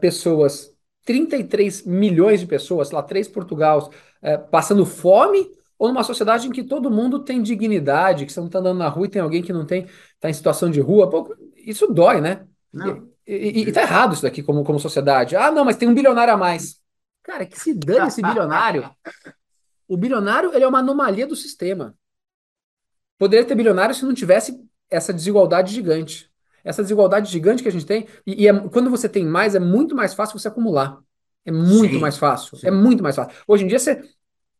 [0.00, 0.72] pessoas,
[1.04, 3.88] 33 milhões de pessoas, sei lá, três Portugais,
[4.50, 8.58] passando fome, ou numa sociedade em que todo mundo tem dignidade, que você não está
[8.60, 11.10] andando na rua e tem alguém que não tem, está em situação de rua?
[11.10, 11.34] Pô,
[11.70, 12.46] isso dói, né?
[12.72, 15.36] Não, E, e, e tá errado isso daqui como, como sociedade.
[15.36, 16.80] Ah, não, mas tem um bilionário a mais.
[17.22, 18.88] Cara, que se dane esse bilionário.
[19.88, 21.96] O bilionário, ele é uma anomalia do sistema.
[23.18, 24.58] Poderia ter bilionário se não tivesse
[24.90, 26.30] essa desigualdade gigante.
[26.62, 29.60] Essa desigualdade gigante que a gente tem, e, e é- quando você tem mais, é
[29.60, 30.98] muito mais fácil você acumular.
[31.44, 32.56] É muito Sim, mais fácil.
[32.56, 32.66] sim.
[32.66, 33.36] É muito mais fácil.
[33.46, 34.02] Hoje em dia, você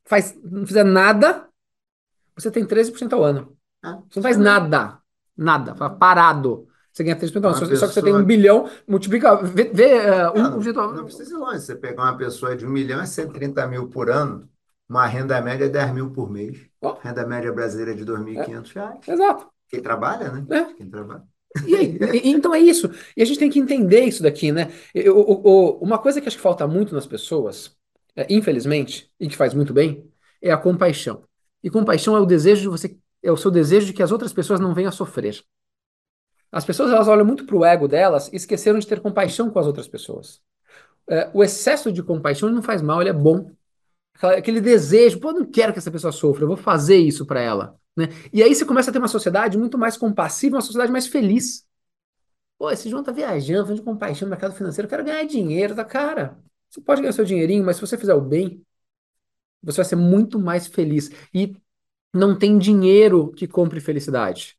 [0.05, 1.49] faz, não fizer nada,
[2.37, 3.57] você tem 13% ao ano.
[3.83, 5.01] Ah, Você não faz nada.
[5.37, 5.75] Nada.
[5.99, 6.69] Parado.
[6.95, 7.59] Você ganha 13% ao ano.
[7.61, 9.35] Uma Só, só que você tem pessoa- um bilhão, multiplica.
[9.43, 11.61] Vê, vê, é, um, Não, um não precisa ir longe.
[11.61, 14.49] Você pegar uma pessoa de um milhão é 130 mil por ano,
[14.89, 16.57] uma renda média é 10 mil por mês.
[16.81, 16.97] Ó.
[17.03, 18.99] Renda média brasileira é de 2.500 reais.
[19.09, 19.49] Exato.
[19.69, 20.47] Quem trabalha, né?
[20.51, 20.65] É.
[20.75, 21.25] Quem trabalha.
[21.67, 21.99] E aí?
[22.01, 22.89] E- e- então é isso.
[23.17, 24.71] E a gente tem que entender isso daqui, né?
[24.95, 27.73] Eu- o- o- uma coisa que acho que falta muito nas pessoas,
[28.15, 30.09] é, infelizmente, e que faz muito bem,
[30.41, 31.23] é a compaixão.
[31.63, 34.33] E compaixão é o desejo de você, é o seu desejo de que as outras
[34.33, 35.43] pessoas não venham a sofrer.
[36.55, 39.59] As pessoas elas olham muito para o ego delas e esqueceram de ter compaixão com
[39.59, 40.41] as outras pessoas.
[41.11, 43.51] É, o excesso de compaixão não faz mal, ele é bom.
[44.23, 47.41] Aquele desejo, pô, eu não quero que essa pessoa sofra, eu vou fazer isso para
[47.41, 48.07] ela, né?
[48.33, 51.67] E aí você começa a ter uma sociedade muito mais compassiva, uma sociedade mais feliz.
[52.57, 55.75] Pô, esse João tá viajando, falando de compaixão no mercado financeiro, eu quero ganhar dinheiro,
[55.75, 56.39] tá cara.
[56.71, 58.65] Você pode ganhar seu dinheirinho, mas se você fizer o bem,
[59.61, 61.11] você vai ser muito mais feliz.
[61.35, 61.57] E
[62.15, 64.57] não tem dinheiro que compre felicidade.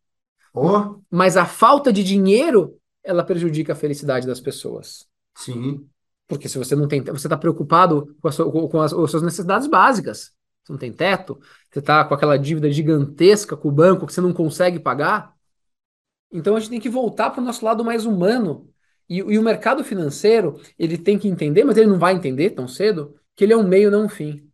[0.56, 5.08] Ou, Mas a falta de dinheiro, ela prejudica a felicidade das pessoas.
[5.36, 5.90] sim,
[6.28, 9.24] Porque se você não tem, você está preocupado com, sua- com as, com as suas
[9.24, 10.34] necessidades básicas.
[10.64, 11.40] Você não tem teto,
[11.72, 15.36] você está com aquela dívida gigantesca com o banco que você não consegue pagar.
[16.32, 18.70] Então a gente tem que voltar para o nosso lado mais humano.
[19.10, 22.68] E, e o mercado financeiro, ele tem que entender, mas ele não vai entender tão
[22.68, 24.45] cedo, que ele é um meio, não um fim.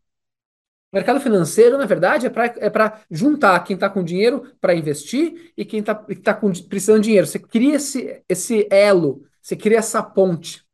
[0.92, 5.54] O mercado financeiro, na verdade, é para é juntar quem está com dinheiro para investir
[5.56, 7.26] e quem está tá com, precisando de dinheiro.
[7.26, 10.66] Você cria esse, esse elo, você cria essa ponte.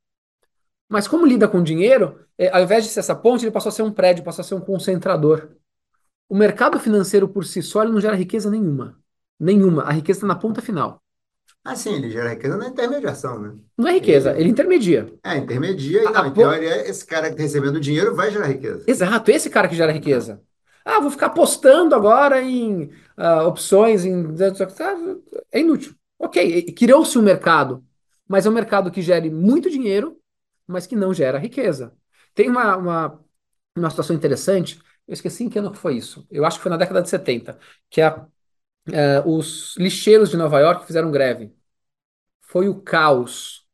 [0.90, 3.74] Mas como lida com dinheiro, é, ao invés de ser essa ponte, ele passou a
[3.74, 5.50] ser um prédio, passou a ser um concentrador.
[6.28, 9.00] O mercado financeiro por si só ele não gera riqueza nenhuma.
[9.40, 9.84] Nenhuma.
[9.84, 11.02] A riqueza está na ponta final.
[11.64, 13.60] Assim, ele gera riqueza na intermediação, né?
[13.78, 15.12] Não é riqueza, ele intermedia.
[15.24, 18.86] É, intermedia, e A- não, a em teoria, esse cara recebendo dinheiro vai gerar riqueza.
[18.88, 20.42] Exato, esse cara que gera riqueza.
[20.86, 24.26] Ah, vou ficar apostando agora em ah, opções, em.
[25.52, 25.96] É inútil.
[26.20, 27.86] Ok, criou-se um mercado,
[28.28, 30.18] mas é um mercado que gere muito dinheiro,
[30.66, 31.94] mas que não gera riqueza.
[32.34, 33.26] Tem uma, uma,
[33.76, 36.26] uma situação interessante, eu esqueci em que ano que foi isso.
[36.32, 38.26] Eu acho que foi na década de 70, que é,
[38.94, 41.54] é, os lixeiros de Nova York fizeram greve.
[42.42, 43.66] Foi o caos.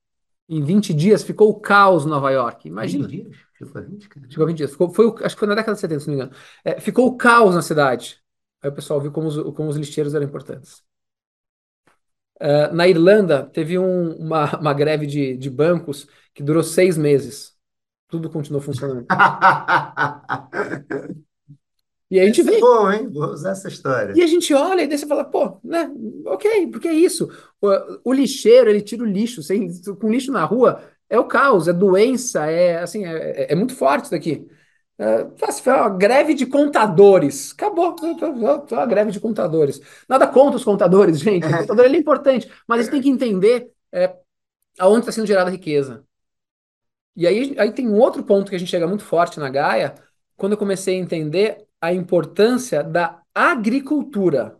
[0.49, 2.67] Em 20 dias ficou o caos em Nova York.
[2.67, 3.07] Imagina.
[3.07, 3.37] 20 dias?
[3.57, 4.27] Ficou 20, cara.
[4.29, 4.71] Ficou 20 dias.
[4.71, 6.37] Ficou, foi o- acho que foi na década de 70, se não me engano.
[6.65, 8.21] É, ficou o caos na cidade.
[8.61, 10.83] Aí o pessoal viu como os, como os lixeiros eram importantes.
[12.39, 17.55] É, na Irlanda, teve um- uma, uma greve de, de bancos que durou seis meses.
[18.09, 19.05] Tudo continuou funcionando.
[22.13, 22.59] E a gente Esse é vê.
[22.59, 23.09] bom, hein?
[23.11, 24.13] Vou usar essa história.
[24.15, 25.91] E a gente olha e daí você fala, pô, né?
[26.27, 27.27] Ok, porque é isso.
[27.59, 29.41] O, o lixeiro, ele tira o lixo.
[29.41, 29.67] Sem,
[29.99, 34.03] com lixo na rua, é o caos, é doença, é assim, é, é muito forte
[34.03, 34.47] isso daqui.
[34.99, 35.25] É,
[35.71, 37.51] uma greve de contadores.
[37.51, 37.95] Acabou.
[38.71, 39.81] Uma greve de contadores.
[40.07, 41.47] Nada contra os contadores, gente.
[41.47, 44.15] O contador ele é importante, mas a gente tem que entender é,
[44.77, 46.05] aonde está sendo gerada a riqueza.
[47.15, 49.95] E aí, aí tem um outro ponto que a gente chega muito forte na Gaia,
[50.35, 54.57] quando eu comecei a entender a importância da agricultura.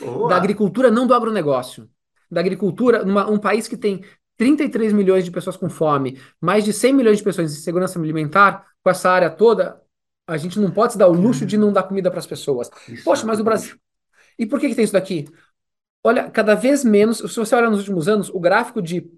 [0.00, 0.28] Boa.
[0.28, 1.88] Da agricultura, não do agronegócio.
[2.28, 4.02] Da agricultura, numa, um país que tem
[4.36, 8.66] 33 milhões de pessoas com fome, mais de 100 milhões de pessoas em segurança alimentar,
[8.82, 9.80] com essa área toda,
[10.26, 12.68] a gente não pode se dar o luxo de não dar comida para as pessoas.
[12.88, 13.44] Isso Poxa, mas o.
[13.44, 13.76] Brasil.
[14.36, 15.28] E por que, que tem isso daqui?
[16.02, 19.08] Olha, cada vez menos, se você olhar nos últimos anos, o gráfico de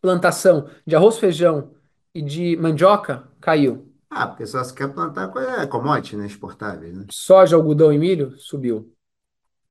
[0.00, 1.74] plantação de arroz, feijão
[2.14, 3.91] e de mandioca caiu.
[4.14, 6.26] Ah, porque só se quer plantar coisa, commodity, né?
[6.26, 7.06] Exportáveis, né?
[7.10, 8.94] Soja, algodão e milho subiu.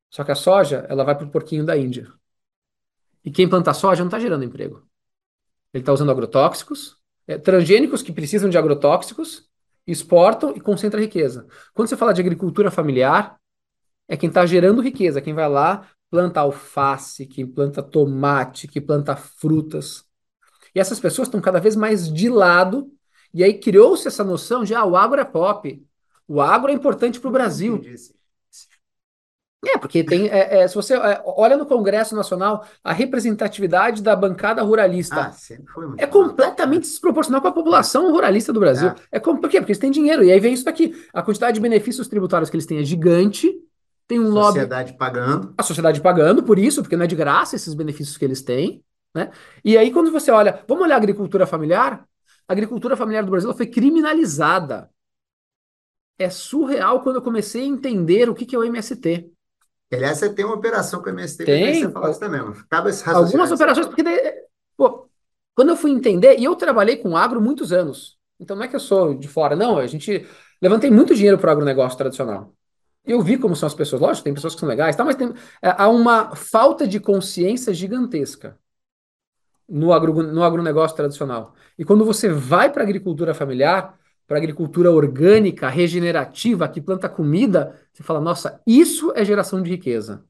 [0.09, 2.11] Só que a soja, ela vai para o porquinho da Índia.
[3.23, 4.83] E quem planta soja não está gerando emprego.
[5.71, 9.47] Ele está usando agrotóxicos, é, transgênicos que precisam de agrotóxicos,
[9.85, 11.45] exportam e concentra riqueza.
[11.71, 13.39] Quando você fala de agricultura familiar,
[14.07, 19.15] é quem está gerando riqueza, quem vai lá, planta alface, quem planta tomate, que planta
[19.15, 20.03] frutas.
[20.73, 22.91] E essas pessoas estão cada vez mais de lado,
[23.33, 25.85] e aí criou-se essa noção de ah, o agro é pop.
[26.27, 27.75] O agro é importante para o Brasil.
[27.75, 27.95] Entendi
[29.63, 30.27] É, porque tem.
[30.27, 35.35] é, é, se você é, olha no Congresso Nacional, a representatividade da bancada ruralista Ah,
[35.97, 38.91] é completamente desproporcional com a população ruralista do Brasil.
[39.11, 39.19] É.
[39.19, 39.59] com, por quê?
[39.59, 40.23] Porque eles têm dinheiro.
[40.23, 40.95] E aí vem isso daqui.
[41.13, 43.53] A quantidade de benefícios tributários que eles têm é gigante.
[44.07, 45.53] Tem um lobby, Sociedade pagando.
[45.57, 48.83] a sociedade pagando por isso, porque não é de graça esses benefícios que eles têm.
[49.13, 49.29] Né?
[49.63, 52.03] E aí, quando você olha, vamos olhar a agricultura familiar?
[52.47, 54.89] A agricultura familiar do Brasil foi criminalizada.
[56.19, 59.31] É surreal quando eu comecei a entender o que, que é o MST.
[59.91, 61.85] Aliás, você tem uma operação com o MST, Tem.
[61.87, 62.39] você também.
[62.39, 63.41] Acaba esse raciocínio.
[63.41, 64.33] Algumas operações, porque daí,
[64.77, 65.09] pô,
[65.53, 68.75] quando eu fui entender, e eu trabalhei com agro muitos anos, então não é que
[68.75, 70.25] eu sou de fora, não, a gente
[70.61, 72.53] levantei muito dinheiro para o agronegócio tradicional.
[73.03, 75.33] Eu vi como são as pessoas, lógico, tem pessoas que são legais, tá, mas tem,
[75.61, 78.57] é, há uma falta de consciência gigantesca
[79.71, 81.53] no, agro, no agronegócio tradicional.
[81.77, 87.09] E quando você vai para a agricultura familiar, para a agricultura orgânica, regenerativa, que planta
[87.09, 90.23] comida, você fala, nossa, isso é geração de riqueza.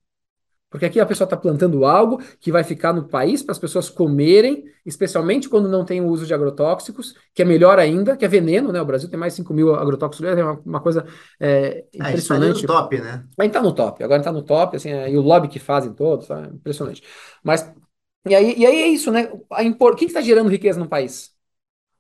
[0.69, 3.89] Porque aqui a pessoa está plantando algo que vai ficar no país para as pessoas
[3.89, 8.27] comerem, especialmente quando não tem o uso de agrotóxicos, que é melhor ainda, que é
[8.27, 8.82] veneno, né?
[8.82, 11.06] O Brasil tem mais de 5 mil agrotóxicos, é uma, uma coisa
[11.41, 12.65] é, Ah, a gente tá no impressionante.
[12.65, 13.25] top, né?
[13.39, 15.60] A gente tá no top, agora tá no top, assim, é, e o lobby que
[15.60, 16.41] fazem todos, tá?
[16.54, 17.04] Impressionante.
[17.43, 17.69] Mas,
[18.27, 19.29] e aí, e aí é isso, né?
[19.51, 19.95] A impor...
[19.95, 21.36] Quem está gerando riqueza no país?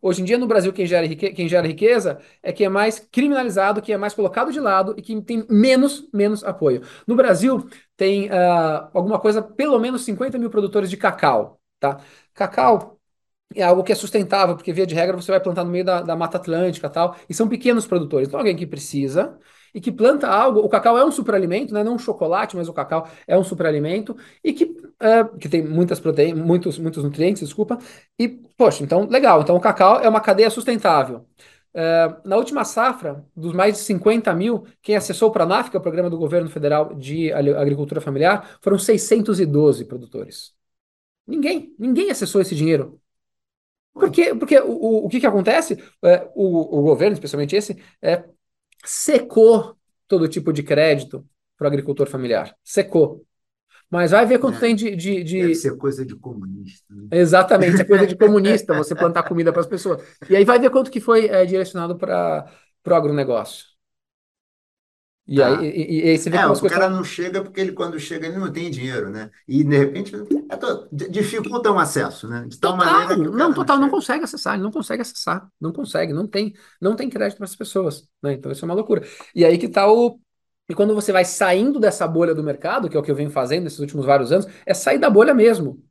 [0.01, 1.31] Hoje em dia, no Brasil, quem gera, rique...
[1.33, 5.01] quem gera riqueza é quem é mais criminalizado, quem é mais colocado de lado e
[5.01, 6.81] quem tem menos, menos apoio.
[7.07, 12.01] No Brasil, tem ah, alguma coisa, pelo menos 50 mil produtores de cacau, tá?
[12.33, 12.99] Cacau
[13.55, 16.01] é algo que é sustentável, porque via de regra você vai plantar no meio da,
[16.01, 18.27] da Mata Atlântica tal, e são pequenos produtores.
[18.27, 19.37] Então, alguém que precisa
[19.73, 21.83] e que planta algo, o cacau é um superalimento, né?
[21.83, 25.99] Não um chocolate, mas o cacau é um superalimento e que, é, que tem muitas
[25.99, 27.77] proteínas, muitos, muitos nutrientes, desculpa.
[28.19, 29.41] E, poxa, então, legal.
[29.41, 31.25] Então, o cacau é uma cadeia sustentável.
[31.73, 35.79] É, na última safra, dos mais de 50 mil, quem acessou o Pranaf, que é
[35.79, 40.53] o Programa do Governo Federal de Agricultura Familiar, foram 612 produtores.
[41.27, 42.99] Ninguém, ninguém acessou esse dinheiro.
[43.93, 45.77] Porque, porque o, o, o que, que acontece?
[46.03, 48.23] É, o, o governo, especialmente esse, é,
[48.85, 49.75] secou
[50.07, 51.25] todo tipo de crédito
[51.57, 52.55] para o agricultor familiar.
[52.63, 53.25] Secou.
[53.89, 54.59] Mas vai ver quanto É.
[54.59, 56.93] tem de, de, de- Deve ser coisa de comunista.
[56.93, 57.07] né?
[57.11, 60.01] Exatamente, é coisa de comunista você plantar comida para as pessoas.
[60.29, 62.49] E aí vai ver quanto que foi é, direcionado para
[62.87, 63.65] o agronegócio.
[65.31, 65.43] E Tá.
[65.43, 67.99] aí, e, e- aí você vê É, o as cara não chega porque ele, quando
[67.99, 69.31] chega, ele não tem dinheiro, né?
[69.47, 70.13] E, de repente,
[70.49, 72.45] é to- dificulta o acesso, né?
[72.47, 75.49] De tal Total, maneira que o não, total, não consegue acessar, ele não consegue acessar,
[75.59, 78.33] não consegue, não tem, não tem crédito para essas pessoas, né?
[78.33, 79.01] Então isso é uma loucura.
[79.33, 80.19] E aí que tá o.
[80.69, 83.31] E quando você vai saindo dessa bolha do mercado, que é o que eu venho
[83.31, 85.83] fazendo nesses últimos vários anos, é sair da bolha mesmo.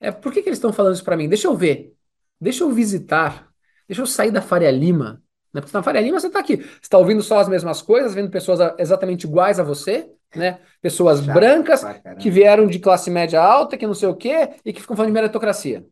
[0.00, 1.28] É, por que que eles estão falando isso para mim?
[1.28, 1.94] Deixa eu ver,
[2.40, 3.50] deixa eu visitar,
[3.88, 5.60] deixa eu sair da Faria Lima, né?
[5.60, 8.30] Porque na Faria Lima você tá aqui, você está ouvindo só as mesmas coisas, vendo
[8.30, 10.60] pessoas exatamente iguais a você, né?
[10.80, 11.84] Pessoas Chato brancas
[12.18, 15.10] que vieram de classe média alta, que não sei o quê, e que ficam falando
[15.10, 15.86] de meritocracia.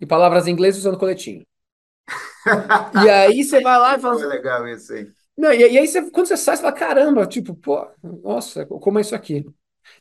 [0.00, 1.46] E palavras em inglês usando coletinho.
[2.92, 5.12] E aí você vai lá e fala Foi legal isso aí.
[5.36, 7.86] não, e, e aí você, quando você sai, você fala, caramba, tipo, pô,
[8.22, 9.44] nossa, como é isso aqui?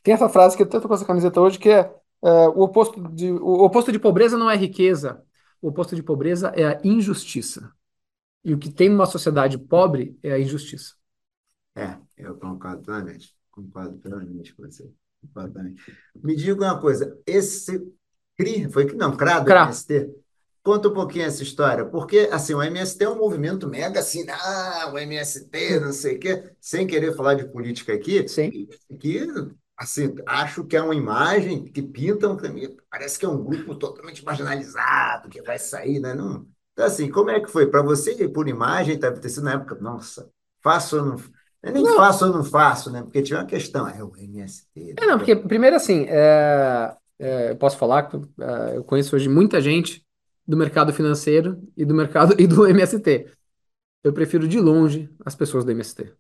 [0.04, 1.80] Tem essa frase que eu tanto com essa camiseta hoje, que é,
[2.24, 5.24] é, o oposto de, o oposto de pobreza não é riqueza,
[5.62, 7.74] o oposto de pobreza é a injustiça.
[8.44, 10.96] E o que tem numa sociedade pobre é a injustiça.
[11.76, 13.36] É, eu concordo plenamente.
[13.52, 14.90] Concordo plenamente com você.
[15.22, 15.82] Concordo plenamente.
[16.16, 17.80] Me diga uma coisa, esse
[18.38, 19.66] CRI, foi que não, CRA do CRA.
[19.66, 20.10] MST,
[20.64, 24.92] conta um pouquinho essa história, porque assim, o MST é um movimento mega assim, ah,
[24.94, 28.68] o MST, não sei o quê, sem querer falar de política aqui, Sim.
[29.00, 29.28] que
[29.78, 34.24] assim, acho que é uma imagem que pintam mim, parece que é um grupo totalmente
[34.24, 36.14] marginalizado, que vai sair, né?
[36.14, 36.46] Não,
[36.80, 37.68] então, assim, como é que foi?
[37.68, 40.30] Para você, por imagem, deve ter sido na época, nossa,
[40.64, 41.18] faço ou não
[41.62, 41.98] eu nem não.
[41.98, 43.02] faço ou não faço, né?
[43.02, 44.96] Porque tinha uma questão, é o MST.
[44.98, 49.28] É, não, porque primeiro assim, é, é, eu posso falar que é, eu conheço hoje
[49.28, 50.06] muita gente
[50.48, 53.30] do mercado financeiro e do mercado e do MST.
[54.02, 56.14] Eu prefiro de longe as pessoas do MST.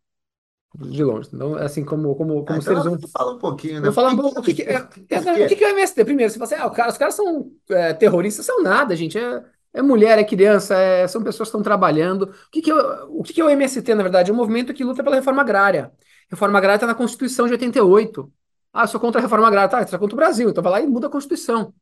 [0.75, 1.29] De longe.
[1.33, 3.11] Então, assim, como, como, como ah, seres então, humanos.
[3.13, 3.93] Fala um pouquinho, né?
[3.93, 4.41] Falar um pouco.
[4.41, 6.03] O que, que, é, é, é, o que, que é o MST?
[6.03, 9.17] Primeiro, se você, ah, os caras são é, terroristas, são nada, gente.
[9.17, 9.41] É,
[9.73, 12.23] é mulher, é criança, é, são pessoas que estão trabalhando.
[12.23, 12.75] O que, que, é,
[13.07, 14.31] o que, que é o MST, na verdade?
[14.31, 15.91] É um movimento que luta pela reforma agrária.
[16.29, 18.31] Reforma agrária está na Constituição de 88.
[18.73, 19.69] Ah, sou contra a reforma agrária.
[19.69, 20.49] Tá, você é contra o Brasil.
[20.49, 21.73] Então vai lá e muda a Constituição.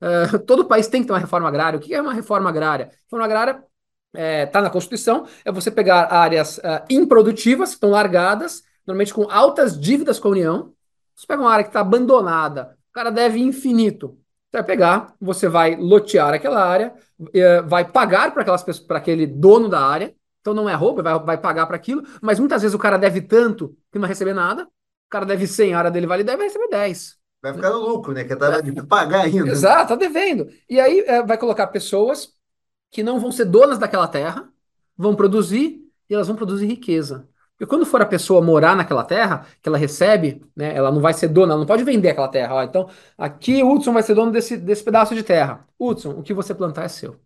[0.00, 1.78] Uh, todo país tem que ter uma reforma agrária.
[1.78, 2.90] O que é uma reforma agrária?
[3.04, 3.62] Reforma agrária
[4.12, 9.14] está é, tá na Constituição, é você pegar áreas uh, improdutivas, que estão largadas, normalmente
[9.14, 10.72] com altas dívidas com a União.
[11.14, 14.18] Você pega uma área que está abandonada, o cara deve infinito.
[14.52, 18.98] Você vai pegar, você vai lotear aquela área, uh, vai pagar para aquelas pessoas, para
[18.98, 20.14] aquele dono da área.
[20.42, 23.22] Então não é roubo, vai, vai pagar para aquilo, mas muitas vezes o cara deve
[23.22, 24.64] tanto que não vai receber nada.
[24.64, 27.16] O cara deve 100, a área dele vale 10, vai receber 10.
[27.42, 28.24] Vai ficar no lucro, né?
[28.24, 29.50] Que tá de pagar ainda.
[29.50, 30.48] Exato, tá devendo.
[30.68, 32.34] E aí é, vai colocar pessoas
[32.90, 34.48] que não vão ser donas daquela terra,
[34.96, 35.80] vão produzir
[36.10, 37.26] e elas vão produzir riqueza.
[37.62, 41.14] Porque quando for a pessoa morar naquela terra, que ela recebe, né, ela não vai
[41.14, 42.56] ser dona, ela não pode vender aquela terra.
[42.56, 45.64] Ó, então, aqui o Hudson vai ser dono desse, desse pedaço de terra.
[45.78, 47.20] Hudson, o que você plantar é seu.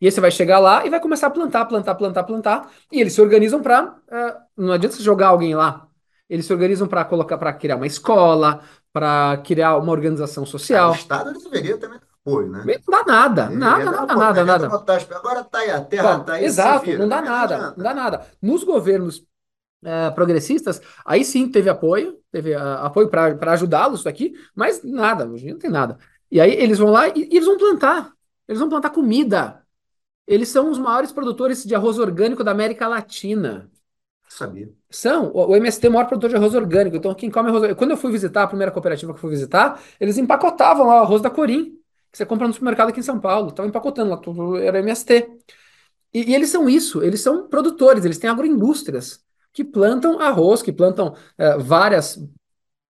[0.00, 2.70] E aí você vai chegar lá e vai começar a plantar, plantar, plantar, plantar.
[2.90, 3.84] E eles se organizam para.
[3.84, 5.86] Uh, eh, não adianta você jogar alguém lá.
[6.26, 10.92] Eles se organizam para colocar, para criar uma escola, para criar uma organização social.
[10.92, 12.64] o Estado deveria também apoio, né?
[12.64, 14.66] Não dá nada, nada, nada, nada, nada.
[14.66, 16.44] Agora está aí a terra, está aí.
[16.44, 18.26] Exato, não dá nada, não dá nada.
[18.40, 19.22] Nos governos
[19.84, 25.50] é, progressistas, aí sim teve apoio, teve uh, apoio para ajudá-los aqui, mas nada, hoje
[25.50, 25.98] não tem nada.
[26.30, 28.12] E aí eles vão lá e, e, eles vão plantar,
[28.46, 29.64] eles vão plantar comida.
[30.26, 33.70] Eles são os maiores produtores de arroz orgânico da América Latina.
[34.28, 34.72] Sabia.
[34.88, 35.32] São.
[35.34, 36.96] O, MST é o maior produtor de arroz orgânico.
[36.96, 37.74] Então, quem come arroz.
[37.74, 41.04] Quando eu fui visitar, a primeira cooperativa que eu fui visitar, eles empacotavam lá o
[41.04, 43.50] arroz da Corim que você compra no supermercado aqui em São Paulo.
[43.50, 45.28] Estava empacotando lá, tudo era MST.
[46.12, 50.72] E, e, eles são isso, eles são produtores, eles têm agroindústrias que plantam arroz, que
[50.72, 52.18] plantam é, várias,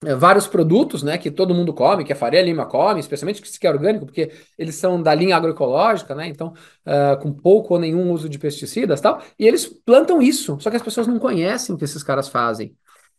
[0.04, 3.66] é, vários produtos né, que todo mundo come, que a Faria Lima come, especialmente que,
[3.66, 6.52] é orgânico, porque eles são da linha agroecológica, né, então
[6.84, 10.76] é, com pouco ou nenhum uso de pesticidas tal, e eles plantam isso, só que
[10.76, 12.76] as pessoas não conhecem o que esses caras fazem.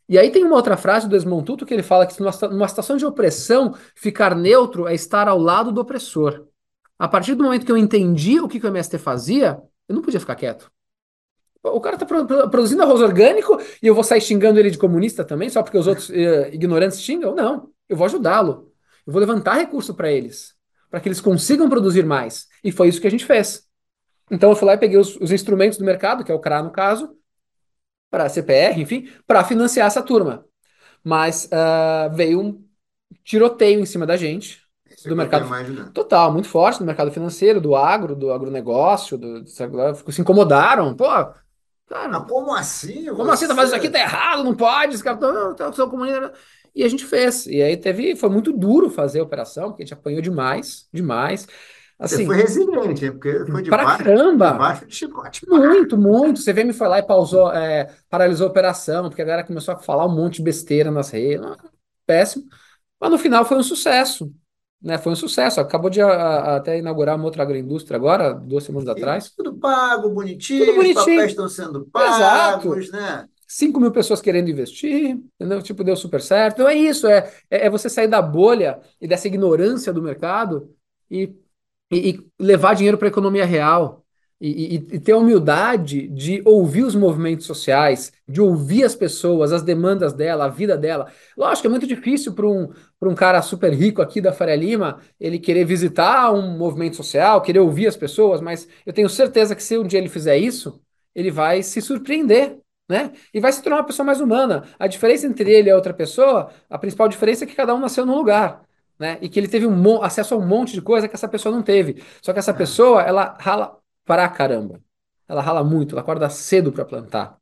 [0.10, 2.98] E aí tem uma outra frase do Desmond Tutu que ele fala que numa situação
[2.98, 6.48] de opressão, ficar neutro é estar ao lado do opressor.
[7.00, 10.02] A partir do momento que eu entendi o que, que o MST fazia, eu não
[10.02, 10.70] podia ficar quieto.
[11.64, 15.50] O cara está produzindo arroz orgânico e eu vou sair xingando ele de comunista também,
[15.50, 17.36] só porque os outros uh, ignorantes xingam?
[17.36, 18.72] Não, eu vou ajudá-lo.
[19.06, 20.56] Eu vou levantar recurso para eles,
[20.90, 22.48] para que eles consigam produzir mais.
[22.64, 23.68] E foi isso que a gente fez.
[24.30, 26.64] Então eu fui lá e peguei os, os instrumentos do mercado, que é o CRA
[26.64, 27.16] no caso,
[28.10, 30.46] para a CPR, enfim, para financiar essa turma.
[31.04, 32.64] Mas uh, veio um
[33.24, 34.62] tiroteio em cima da gente,
[35.06, 35.50] do mercado
[35.94, 41.06] total, muito forte do mercado financeiro, do agro, do agronegócio, do, se incomodaram, pô.
[41.92, 43.06] Cara, Mas como assim?
[43.08, 43.32] Como você...
[43.32, 43.48] assim?
[43.50, 46.32] Tá fazendo isso aqui, tá errado, não pode, esse cara tá, tá, comunidade.
[46.74, 47.46] E a gente fez.
[47.48, 51.46] E aí teve, foi muito duro fazer a operação, porque a gente apanhou demais, demais.
[52.00, 54.52] Assim, Você foi resiliente, porque foi de pra baixo, caramba.
[54.54, 55.48] de baixo de chicote.
[55.50, 56.40] Muito, muito.
[56.40, 59.78] Você veio me falar e pausou, é, paralisou a operação, porque a galera começou a
[59.78, 61.46] falar um monte de besteira nas redes.
[62.08, 62.46] Péssimo.
[63.00, 64.32] Mas no final foi um sucesso.
[64.82, 64.98] Né?
[64.98, 65.60] Foi um sucesso.
[65.60, 69.30] Acabou de a, a, até inaugurar uma outra agroindústria agora, duas semanas e atrás.
[69.36, 71.00] Tudo pago, bonitinho, tudo bonitinho.
[71.00, 72.92] os papéis estão sendo pagos, Exato.
[72.92, 73.28] né?
[73.48, 75.62] 5 mil pessoas querendo investir, entendeu?
[75.62, 76.54] Tipo, deu super certo.
[76.56, 80.74] Então é isso, é, é, é você sair da bolha e dessa ignorância do mercado
[81.10, 81.36] e
[81.92, 84.00] e, e levar dinheiro para a economia real.
[84.44, 89.52] E, e, e, ter a humildade de ouvir os movimentos sociais, de ouvir as pessoas,
[89.52, 91.12] as demandas dela, a vida dela.
[91.38, 92.72] Lógico, é muito difícil para um,
[93.08, 97.60] um cara super rico aqui da Faria Lima ele querer visitar um movimento social, querer
[97.60, 100.82] ouvir as pessoas, mas eu tenho certeza que se um dia ele fizer isso,
[101.16, 102.58] ele vai se surpreender.
[102.90, 103.14] Né?
[103.34, 104.66] E vai se tornar uma pessoa mais humana.
[104.78, 107.80] A diferença entre ele e a outra pessoa, a principal diferença é que cada um
[107.80, 108.66] nasceu num lugar
[109.02, 109.18] né?
[109.20, 111.64] E que ele teve um acesso a um monte de coisa que essa pessoa não
[111.64, 112.04] teve.
[112.22, 112.54] Só que essa é.
[112.54, 113.76] pessoa, ela rala
[114.06, 114.80] pra caramba.
[115.28, 117.36] Ela rala muito, ela acorda cedo para plantar.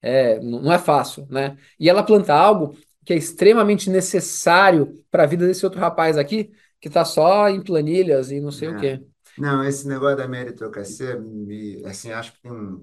[0.00, 1.58] É, não é fácil, né?
[1.78, 6.52] E ela planta algo que é extremamente necessário para a vida desse outro rapaz aqui,
[6.80, 8.70] que está só em planilhas e não sei é.
[8.70, 9.02] o quê.
[9.38, 12.82] Não, esse negócio da meritocracia, me, assim, acho que tem um,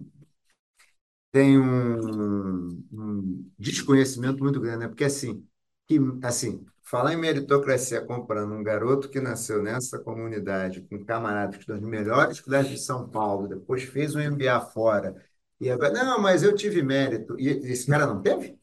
[1.31, 4.87] tem um, um desconhecimento muito grande, né?
[4.87, 5.45] Porque, assim,
[5.87, 11.81] que, assim, falar em meritocracia comparando um garoto que nasceu nessa comunidade com camaradas das
[11.81, 15.15] melhores colégios de São Paulo, depois fez um MBA fora,
[15.61, 17.35] e agora, não, mas eu tive mérito.
[17.37, 18.57] E esse cara não teve?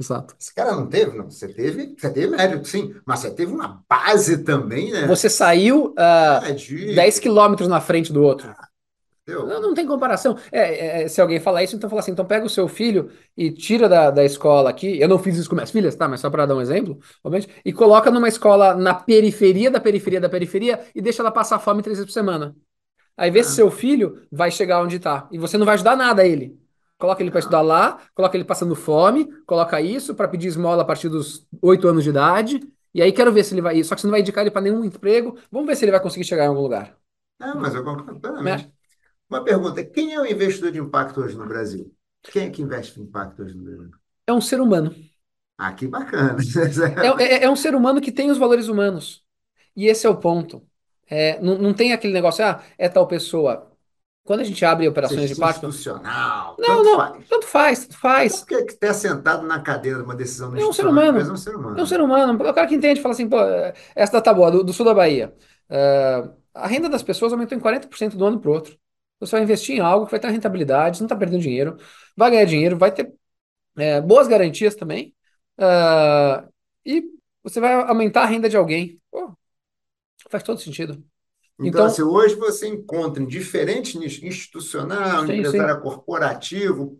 [0.00, 0.34] Exato.
[0.40, 1.30] Esse cara não teve, não.
[1.30, 5.06] Você teve, você teve mérito, sim, mas você teve uma base também, né?
[5.06, 6.94] Você saiu uh, de...
[6.94, 8.48] 10 quilômetros na frente do outro.
[8.48, 8.68] Ah,
[9.28, 10.38] não, não, tem comparação.
[10.50, 13.50] É, é, se alguém falar isso, então fala assim: então pega o seu filho e
[13.50, 14.98] tira da, da escola aqui.
[14.98, 16.08] Eu não fiz isso com minhas filhas, tá?
[16.08, 20.20] Mas só para dar um exemplo, obviamente, e coloca numa escola na periferia da periferia
[20.20, 22.56] da periferia e deixa ela passar fome três vezes por semana.
[23.18, 23.54] Aí vê se ah.
[23.54, 25.28] seu filho vai chegar onde está.
[25.32, 26.56] E você não vai ajudar nada a ele.
[26.96, 30.84] Coloca ele para estudar lá, coloca ele passando fome, coloca isso para pedir esmola a
[30.84, 32.60] partir dos oito anos de idade.
[32.94, 33.82] E aí quero ver se ele vai.
[33.82, 35.36] Só que você não vai indicar ele para nenhum emprego.
[35.50, 36.96] Vamos ver se ele vai conseguir chegar em algum lugar.
[37.38, 38.64] Não, mas eu concordo plenamente.
[38.64, 38.70] É.
[39.28, 41.92] Uma pergunta: quem é o investidor de impacto hoje no Brasil?
[42.22, 43.90] Quem é que investe em impacto hoje no Brasil?
[44.26, 44.94] É um ser humano.
[45.56, 46.36] Ah, que bacana.
[47.18, 49.24] é, é, é um ser humano que tem os valores humanos.
[49.76, 50.67] E esse é o ponto.
[51.10, 53.70] É, não, não tem aquele negócio, ah, é tal pessoa.
[54.24, 55.66] Quando a gente abre operações de pacto.
[55.66, 56.54] institucional.
[56.58, 57.28] Não, tanto não, faz.
[57.28, 58.36] tanto faz, tanto faz.
[58.40, 61.18] Porque que está sentado na cadeira de uma decisão é um ser humano.
[61.18, 61.78] É um ser humano.
[61.78, 62.34] É um ser humano.
[62.34, 63.38] O cara que entende fala assim, pô,
[63.96, 65.34] essa tá boa, do, do sul da Bahia.
[65.70, 68.76] Uh, a renda das pessoas aumentou em 40% do ano para o outro.
[69.18, 71.78] Você vai investir em algo que vai ter rentabilidade, não está perdendo dinheiro,
[72.14, 73.10] vai ganhar dinheiro, vai ter
[73.78, 75.14] é, boas garantias também.
[75.58, 76.46] Uh,
[76.84, 77.02] e
[77.42, 79.00] você vai aumentar a renda de alguém.
[79.10, 79.37] Pô,
[80.30, 81.02] Faz todo sentido.
[81.60, 85.42] Então, então assim, hoje você encontra em diferentes nichos, institucional, sim,
[85.82, 86.98] corporativo,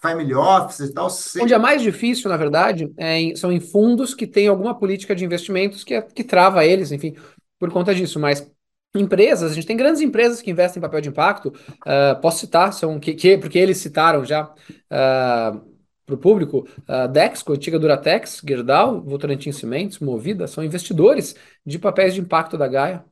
[0.00, 1.08] family office e tal.
[1.40, 5.14] Onde é mais difícil, na verdade, é em, são em fundos que têm alguma política
[5.14, 7.14] de investimentos que, é, que trava eles, enfim,
[7.58, 8.18] por conta disso.
[8.18, 8.50] Mas
[8.94, 11.48] empresas, a gente tem grandes empresas que investem em papel de impacto.
[11.48, 14.44] Uh, posso citar, são que, que, porque eles citaram já.
[14.90, 15.73] Uh,
[16.04, 21.34] para o público, a Dexco, antiga Duratex, Gerdau, Votorantim Cimentos, Movida, são investidores
[21.64, 23.04] de papéis de impacto da Gaia.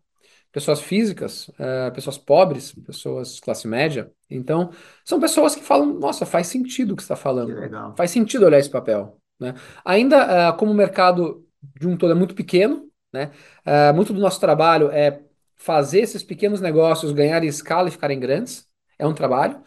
[0.53, 4.13] Pessoas físicas, uh, pessoas pobres, pessoas classe média.
[4.29, 4.71] Então,
[5.03, 7.51] são pessoas que falam, nossa, faz sentido o que você está falando.
[7.97, 9.17] Faz sentido olhar esse papel.
[9.41, 9.55] Né?
[9.83, 11.47] Ainda, uh, como o mercado
[11.81, 13.31] de um todo é muito pequeno, né?
[13.67, 15.23] Uh, muito do nosso trabalho é
[15.57, 18.67] fazer esses pequenos negócios ganharem escala e ficarem grandes.
[18.99, 19.63] É um trabalho.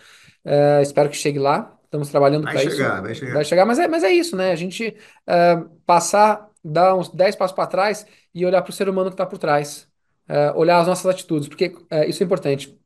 [0.82, 1.75] espero que chegue lá.
[1.86, 2.66] Estamos trabalhando para isso.
[2.66, 3.66] Vai chegar, vai chegar.
[3.66, 4.52] Mas é, mas é isso, né?
[4.52, 4.96] A gente
[5.28, 9.14] uh, passar, dar uns 10 passos para trás e olhar para o ser humano que
[9.14, 9.88] está por trás.
[10.28, 12.78] Uh, olhar as nossas atitudes, porque uh, isso é importante.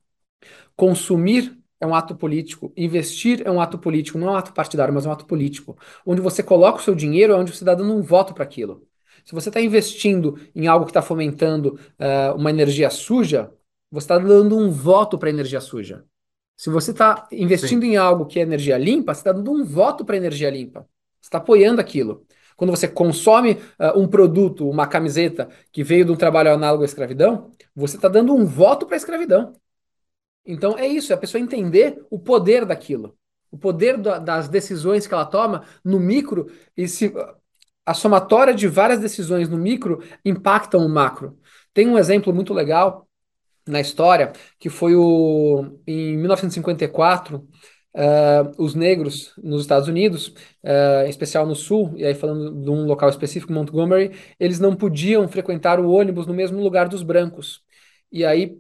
[0.76, 4.94] Consumir é um ato político, investir é um ato político, não é um ato partidário,
[4.94, 5.78] mas é um ato político.
[6.06, 8.86] Onde você coloca o seu dinheiro é onde você está dando um voto para aquilo.
[9.24, 11.80] Se você está investindo em algo que está fomentando
[12.36, 13.52] uma energia suja,
[13.92, 16.06] você está dando um voto para a energia suja.
[16.60, 17.92] Se você está investindo Sim.
[17.92, 20.82] em algo que é energia limpa, você está dando um voto para energia limpa.
[21.22, 22.26] Você está apoiando aquilo.
[22.58, 26.86] Quando você consome uh, um produto, uma camiseta que veio de um trabalho análogo à
[26.86, 29.54] escravidão, você está dando um voto para a escravidão.
[30.46, 33.18] Então é isso, é a pessoa entender o poder daquilo,
[33.50, 37.14] o poder do, das decisões que ela toma no micro e se
[37.86, 41.40] a somatória de várias decisões no micro impactam o macro.
[41.74, 43.09] Tem um exemplo muito legal
[43.70, 47.48] na história, que foi o em 1954, uh,
[47.94, 50.28] eh, os negros nos Estados Unidos,
[50.64, 54.76] uh, em especial no sul, e aí falando de um local específico, Montgomery, eles não
[54.76, 57.62] podiam frequentar o ônibus no mesmo lugar dos brancos.
[58.12, 58.58] E aí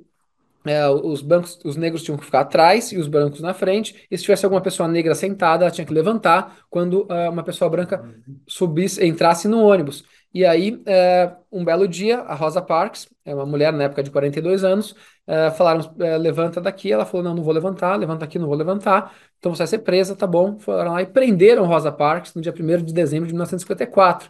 [0.65, 4.05] é, os bancos, os negros tinham que ficar atrás e os brancos na frente.
[4.11, 7.69] E se tivesse alguma pessoa negra sentada, ela tinha que levantar quando uh, uma pessoa
[7.69, 8.03] branca
[8.47, 10.03] subisse, entrasse no ônibus.
[10.33, 14.11] E aí, é, um belo dia, a Rosa Parks, é uma mulher na época de
[14.11, 16.91] 42 anos, é, falaram: é, levanta daqui.
[16.91, 19.13] Ela falou: não, não vou levantar, levanta aqui, não vou levantar.
[19.39, 20.59] Então você vai ser presa, tá bom.
[20.59, 24.29] Foram lá e prenderam Rosa Parks no dia 1 de dezembro de 1954.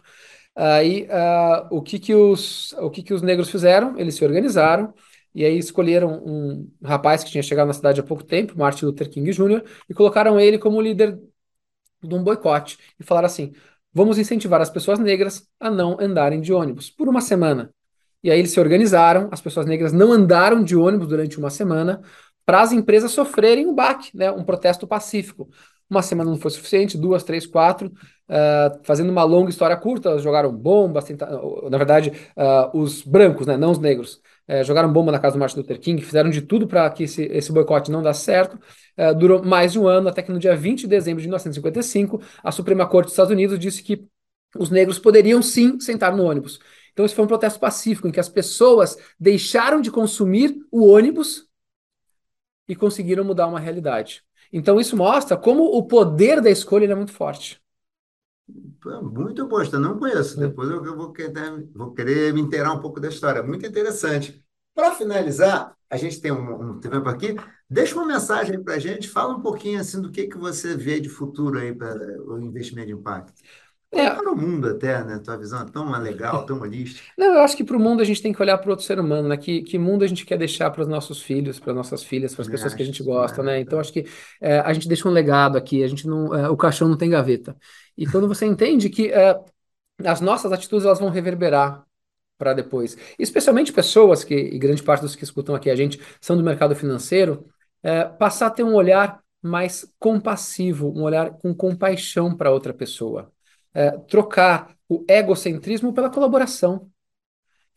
[0.54, 3.98] Aí, uh, o que que os, o que que os negros fizeram?
[3.98, 4.92] Eles se organizaram
[5.34, 9.08] e aí escolheram um rapaz que tinha chegado na cidade há pouco tempo, Martin Luther
[9.08, 11.18] King Jr., e colocaram ele como líder
[12.02, 12.78] de um boicote.
[12.98, 13.52] E falaram assim:
[13.92, 17.70] vamos incentivar as pessoas negras a não andarem de ônibus por uma semana.
[18.22, 22.02] E aí eles se organizaram, as pessoas negras não andaram de ônibus durante uma semana
[22.44, 25.48] para as empresas sofrerem um baque, né, um protesto pacífico.
[25.88, 27.92] Uma semana não foi suficiente, duas, três, quatro.
[28.28, 31.04] Uh, fazendo uma longa história curta, jogaram bombas,
[31.68, 34.20] na verdade, uh, os brancos, né, não os negros,
[34.50, 37.22] uh, jogaram bomba na casa do Martin Luther King, fizeram de tudo para que esse,
[37.24, 38.58] esse boicote não desse certo.
[39.18, 42.52] durou mais de um ano, até que no dia 20 de dezembro de 1955, a
[42.52, 44.04] Suprema Corte dos Estados Unidos disse que
[44.56, 46.58] os negros poderiam sim sentar no ônibus.
[46.92, 51.46] Então, esse foi um protesto pacífico, em que as pessoas deixaram de consumir o ônibus
[52.68, 54.22] e conseguiram mudar uma realidade.
[54.52, 57.60] Então isso mostra como o poder da escolha é muito forte.
[59.02, 60.38] Muito gosto, eu não conheço.
[60.38, 61.32] Depois eu, eu vou, querer,
[61.74, 63.42] vou querer me inteirar um pouco da história.
[63.42, 64.42] Muito interessante.
[64.74, 67.34] Para finalizar, a gente tem um, um tempo aqui.
[67.68, 71.00] Deixa uma mensagem para a gente, fala um pouquinho assim do que, que você vê
[71.00, 71.94] de futuro aí para
[72.24, 73.32] o investimento de impacto.
[73.92, 75.18] É, para o mundo até, né?
[75.18, 77.08] Tua visão é tão legal, tão holística.
[77.18, 78.84] Não, eu acho que para o mundo a gente tem que olhar para o outro
[78.84, 79.36] ser humano, né?
[79.36, 82.42] Que, que mundo a gente quer deixar para os nossos filhos, para nossas filhas, para
[82.42, 83.58] as pessoas que a gente gosta, né?
[83.60, 84.06] Então acho que
[84.40, 87.10] é, a gente deixa um legado aqui, a gente não, é, o caixão não tem
[87.10, 87.56] gaveta.
[87.96, 89.36] E quando você entende que é,
[90.04, 91.84] as nossas atitudes elas vão reverberar
[92.38, 96.36] para depois, especialmente pessoas que, e grande parte dos que escutam aqui a gente são
[96.36, 97.44] do mercado financeiro,
[97.82, 103.32] é, passar a ter um olhar mais compassivo, um olhar com compaixão para outra pessoa
[103.74, 106.90] é, trocar o egocentrismo pela colaboração.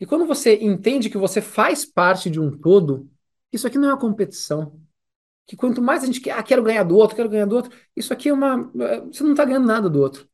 [0.00, 3.08] E quando você entende que você faz parte de um todo,
[3.52, 4.80] isso aqui não é uma competição.
[5.46, 7.76] Que quanto mais a gente quer, ah, quero ganhar do outro, quero ganhar do outro,
[7.94, 8.70] isso aqui é uma.
[8.80, 10.28] É, você não está ganhando nada do outro.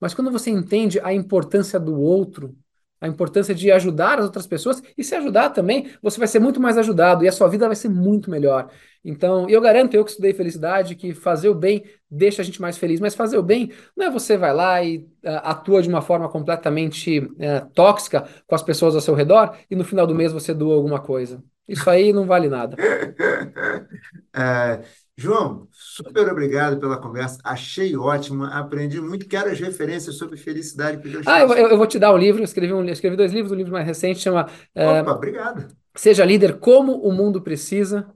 [0.00, 2.56] Mas quando você entende a importância do outro,
[3.04, 6.58] a importância de ajudar as outras pessoas e se ajudar também, você vai ser muito
[6.58, 8.70] mais ajudado e a sua vida vai ser muito melhor.
[9.04, 12.78] Então, eu garanto, eu que estudei felicidade, que fazer o bem deixa a gente mais
[12.78, 16.00] feliz, mas fazer o bem não é você vai lá e uh, atua de uma
[16.00, 20.32] forma completamente uh, tóxica com as pessoas ao seu redor e no final do mês
[20.32, 21.44] você doa alguma coisa.
[21.68, 22.76] Isso aí não vale nada.
[24.34, 24.80] é,
[25.16, 27.38] João, super obrigado pela conversa.
[27.44, 29.28] Achei ótima, aprendi muito.
[29.28, 30.98] Quero as referências sobre felicidade.
[30.98, 32.40] Que ah, eu, eu, vou te dar um livro.
[32.40, 33.52] Eu escrevi, um, escrevi dois livros.
[33.52, 34.48] Um livro mais recente chama.
[34.74, 35.68] Eh, Opa, obrigado.
[35.94, 38.12] Seja líder como o mundo precisa.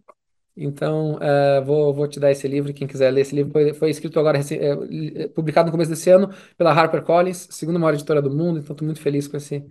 [0.57, 2.75] Então, uh, vou, vou te dar esse livro.
[2.75, 6.35] Quem quiser ler esse livro, foi, foi escrito agora, é, publicado no começo desse ano
[6.57, 8.59] pela HarperCollins, segunda maior editora do mundo.
[8.59, 9.65] Então, estou muito feliz com esse,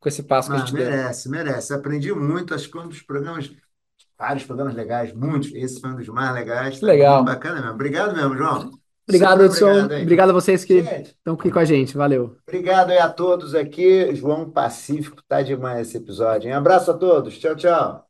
[0.00, 0.98] com esse passo ah, que a ah, gente merece, deu.
[1.02, 1.74] Merece, merece.
[1.74, 2.54] Aprendi muito.
[2.54, 3.52] Acho que um dos programas
[4.20, 5.50] vários programas legais, muitos.
[5.54, 6.80] Esse foi um dos mais legais.
[6.82, 7.22] Legal.
[7.22, 7.70] Muito bacana mesmo.
[7.70, 8.70] Obrigado mesmo, João.
[9.08, 9.66] Obrigado, Edson.
[9.66, 11.96] Obrigado, obrigado, a vocês que gente, estão aqui com a gente.
[11.96, 12.36] Valeu.
[12.46, 14.14] Obrigado aí a todos aqui.
[14.14, 16.50] João Pacífico, tá demais esse episódio.
[16.50, 17.36] Um abraço a todos.
[17.38, 18.09] Tchau, tchau.